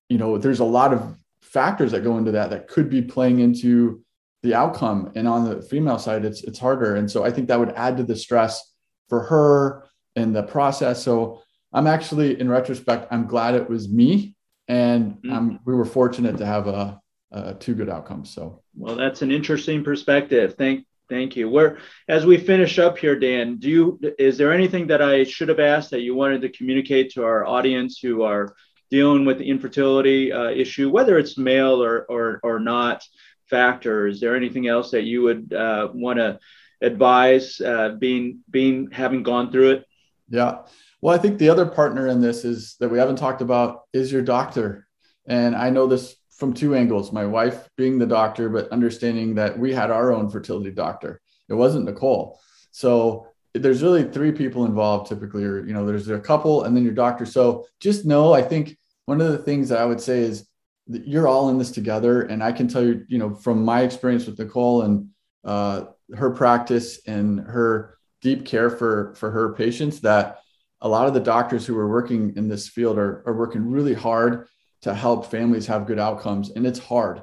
you 0.09 0.19
know, 0.19 0.39
there's 0.39 0.61
a 0.61 0.65
lot 0.65 0.93
of 0.93 1.17
factors 1.43 1.93
that 1.93 2.05
go 2.05 2.19
into 2.19 2.33
that 2.33 2.51
that 2.51 2.69
could 2.69 2.89
be 2.89 3.03
playing 3.03 3.41
into 3.41 4.03
the 4.43 4.55
outcome. 4.55 5.13
And 5.15 5.29
on 5.29 5.45
the 5.45 5.63
female 5.63 5.99
side, 5.99 6.25
it's 6.25 6.43
it's 6.45 6.59
harder. 6.59 6.97
And 6.97 7.11
so 7.11 7.25
I 7.25 7.31
think 7.31 7.49
that 7.49 7.59
would 7.59 7.73
add 7.73 7.97
to 7.99 8.03
the 8.03 8.17
stress 8.17 8.75
for 9.09 9.25
her 9.25 9.85
and 10.17 10.35
the 10.35 10.43
process. 10.43 11.03
So 11.03 11.43
I'm 11.73 11.87
actually, 11.87 12.41
in 12.41 12.49
retrospect, 12.49 13.09
I'm 13.11 13.27
glad 13.27 13.55
it 13.55 13.69
was 13.69 13.89
me, 13.89 14.35
and 14.69 15.17
mm-hmm. 15.23 15.57
we 15.65 15.75
were 15.75 15.85
fortunate 15.85 16.39
to 16.39 16.47
have 16.47 16.67
a, 16.67 17.01
a, 17.31 17.55
two 17.55 17.75
good 17.75 17.89
outcomes. 17.89 18.31
So, 18.31 18.63
well, 18.77 18.97
that's 18.97 19.23
an 19.23 19.31
interesting 19.31 19.85
perspective. 19.85 20.55
Thank 20.59 20.87
Thank 21.11 21.35
you. 21.35 21.51
Where, 21.51 21.79
as 22.09 22.25
we 22.25 22.37
finish 22.39 22.79
up 22.79 22.97
here, 22.97 23.19
Dan, 23.19 23.57
do 23.57 23.69
you 23.69 24.01
is 24.17 24.39
there 24.39 24.53
anything 24.53 24.87
that 24.87 25.03
I 25.03 25.25
should 25.25 25.49
have 25.49 25.59
asked 25.59 25.91
that 25.91 26.03
you 26.03 26.15
wanted 26.15 26.41
to 26.43 26.49
communicate 26.51 27.11
to 27.15 27.25
our 27.25 27.45
audience 27.45 27.99
who 27.99 28.23
are 28.23 28.55
dealing 28.93 29.25
with 29.25 29.39
the 29.39 29.51
infertility 29.51 30.33
uh, 30.33 30.51
issue, 30.51 30.89
whether 30.89 31.19
it's 31.19 31.37
male 31.37 31.83
or 31.83 32.07
or 32.09 32.39
or 32.45 32.61
not 32.61 33.03
factor? 33.47 34.07
Is 34.07 34.21
there 34.21 34.37
anything 34.37 34.69
else 34.69 34.93
that 34.93 35.03
you 35.03 35.23
would 35.23 35.53
uh, 35.53 35.89
want 35.93 36.21
to 36.21 36.39
advise, 36.81 37.61
uh, 37.61 37.97
being 37.99 38.45
being 38.49 38.93
having 38.93 39.25
gone 39.25 39.51
through 39.51 39.71
it? 39.73 39.85
Yeah. 40.29 40.59
Well, 41.01 41.13
I 41.13 41.19
think 41.19 41.39
the 41.39 41.49
other 41.49 41.67
partner 41.67 42.07
in 42.07 42.21
this 42.21 42.45
is 42.45 42.77
that 42.79 42.89
we 42.89 43.01
haven't 43.01 43.17
talked 43.17 43.43
about 43.43 43.83
is 43.93 44.13
your 44.13 44.23
doctor, 44.23 44.87
and 45.27 45.57
I 45.57 45.71
know 45.71 45.89
this 45.89 46.15
from 46.41 46.55
two 46.55 46.75
angles 46.75 47.13
my 47.13 47.27
wife 47.27 47.69
being 47.77 47.99
the 47.99 48.07
doctor, 48.07 48.49
but 48.49 48.73
understanding 48.73 49.35
that 49.35 49.57
we 49.57 49.75
had 49.75 49.91
our 49.91 50.11
own 50.11 50.31
fertility 50.31 50.71
doctor. 50.71 51.21
It 51.51 51.55
wasn't 51.55 51.85
Nicole. 51.85 52.41
So 52.71 53.27
there's 53.53 53.83
really 53.83 54.05
three 54.05 54.33
people 54.33 54.65
involved 54.65 55.09
typically, 55.09 55.45
or, 55.45 55.67
you 55.67 55.75
know, 55.75 55.85
there's 55.85 56.09
a 56.09 56.19
couple 56.19 56.65
and 56.65 56.75
then 56.75 56.83
your 56.83 56.95
doctor. 56.95 57.27
So 57.27 57.67
just 57.79 58.07
know, 58.07 58.33
I 58.33 58.41
think 58.41 58.79
one 59.05 59.21
of 59.21 59.31
the 59.31 59.39
things 59.39 59.69
that 59.69 59.81
I 59.81 59.85
would 59.85 60.01
say 60.01 60.21
is 60.21 60.49
you're 60.87 61.29
all 61.29 61.51
in 61.51 61.59
this 61.59 61.71
together. 61.71 62.23
And 62.23 62.43
I 62.43 62.53
can 62.53 62.69
tell 62.69 62.83
you, 62.83 63.05
you 63.07 63.19
know, 63.19 63.35
from 63.35 63.63
my 63.63 63.83
experience 63.83 64.27
with 64.27 64.39
Nicole 64.39 64.83
and 64.83 65.09
uh, 65.45 65.85
her 66.15 66.31
practice 66.31 67.01
and 67.07 67.41
her 67.41 67.99
deep 68.23 68.47
care 68.47 68.71
for, 68.71 69.15
for 69.17 69.31
her 69.31 69.53
patients 69.55 70.01
that 70.01 70.39
a 70.81 70.89
lot 70.89 71.07
of 71.07 71.13
the 71.13 71.21
doctors 71.21 71.67
who 71.67 71.77
are 71.77 71.89
working 71.89 72.35
in 72.37 72.49
this 72.49 72.67
field 72.67 72.97
are, 72.97 73.23
are 73.27 73.37
working 73.37 73.71
really 73.71 73.95
hard 73.95 74.47
to 74.83 74.95
help 74.95 75.31
families 75.31 75.67
have 75.67 75.87
good 75.87 75.99
outcomes. 75.99 76.51
And 76.51 76.67
it's 76.67 76.79
hard. 76.79 77.23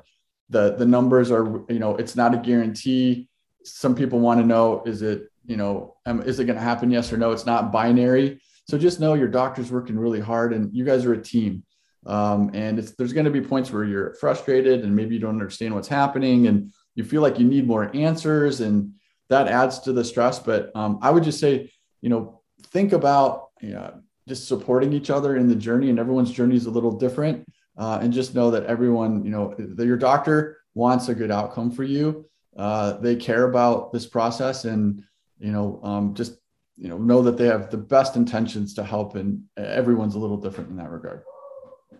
The 0.50 0.76
the 0.76 0.86
numbers 0.86 1.32
are 1.32 1.46
you 1.70 1.80
know 1.80 1.96
it's 1.96 2.16
not 2.16 2.34
a 2.34 2.38
guarantee. 2.38 3.28
Some 3.64 3.96
people 3.96 4.20
want 4.20 4.40
to 4.40 4.46
know 4.46 4.84
is 4.86 5.02
it 5.02 5.30
you 5.46 5.58
know 5.58 5.96
is 6.06 6.40
it 6.40 6.46
going 6.46 6.58
to 6.58 6.64
happen 6.64 6.92
yes 6.92 7.12
or 7.12 7.18
no? 7.18 7.32
It's 7.32 7.46
not 7.46 7.72
binary. 7.72 8.40
So 8.70 8.78
just 8.78 9.00
know 9.00 9.14
your 9.14 9.28
doctor's 9.28 9.72
working 9.72 9.98
really 9.98 10.20
hard 10.20 10.54
and 10.54 10.74
you 10.76 10.86
guys 10.86 11.06
are 11.06 11.14
a 11.14 11.22
team. 11.22 11.64
Um, 12.06 12.52
and 12.54 12.80
there's 12.98 13.14
going 13.14 13.26
to 13.26 13.32
be 13.32 13.42
points 13.42 13.72
where 13.72 13.84
you're 13.84 14.14
frustrated 14.16 14.84
and 14.84 14.96
maybe 14.96 15.16
you 15.16 15.20
don't 15.20 15.32
understand 15.32 15.74
what's 15.74 15.88
happening 15.88 16.48
and 16.48 16.72
you 16.96 17.04
feel 17.04 17.22
like 17.22 17.40
you 17.40 17.46
need 17.46 17.68
more 17.68 17.94
answers 17.94 18.62
and 18.62 18.94
that 19.30 19.48
adds 19.48 19.80
to 19.80 19.94
the 19.94 20.06
stress. 20.06 20.40
But 20.40 20.72
um, 20.76 21.00
i 21.02 21.12
would 21.12 21.24
just 21.24 21.40
say 21.40 21.72
you 22.02 22.10
know 22.10 22.42
think 22.72 22.94
about 22.94 23.48
you 23.62 23.72
know, 23.72 24.02
just 24.28 24.48
supporting 24.48 24.94
each 24.94 25.10
other 25.10 25.38
in 25.38 25.48
the 25.48 25.56
journey 25.56 25.90
and 25.90 25.98
everyone's 25.98 26.32
journey 26.32 26.56
is 26.56 26.66
a 26.66 26.72
little 26.72 26.92
different. 26.92 27.48
Uh, 27.78 28.00
and 28.02 28.12
just 28.12 28.34
know 28.34 28.50
that 28.50 28.66
everyone 28.66 29.24
you 29.24 29.30
know 29.30 29.54
the, 29.58 29.86
your 29.86 29.98
doctor 29.98 30.58
wants 30.74 31.10
a 31.10 31.16
good 31.16 31.32
outcome 31.32 31.72
for 31.72 31.84
you. 31.84 32.28
Uh, 32.56 32.94
they 32.94 33.16
care 33.16 33.48
about 33.50 33.94
this 33.94 34.08
process 34.08 34.66
and 34.66 35.04
you 35.40 35.52
know 35.52 35.80
um, 35.84 36.16
just 36.16 36.40
you 36.76 36.90
know 36.90 36.98
know 36.98 37.22
that 37.22 37.38
they 37.38 37.46
have 37.46 37.70
the 37.70 37.78
best 37.78 38.16
intentions 38.16 38.74
to 38.74 38.84
help 38.84 39.16
and 39.16 39.44
everyone's 39.58 40.16
a 40.16 40.20
little 40.20 40.38
different 40.38 40.72
in 40.72 40.76
that 40.78 40.90
regard. 40.90 41.22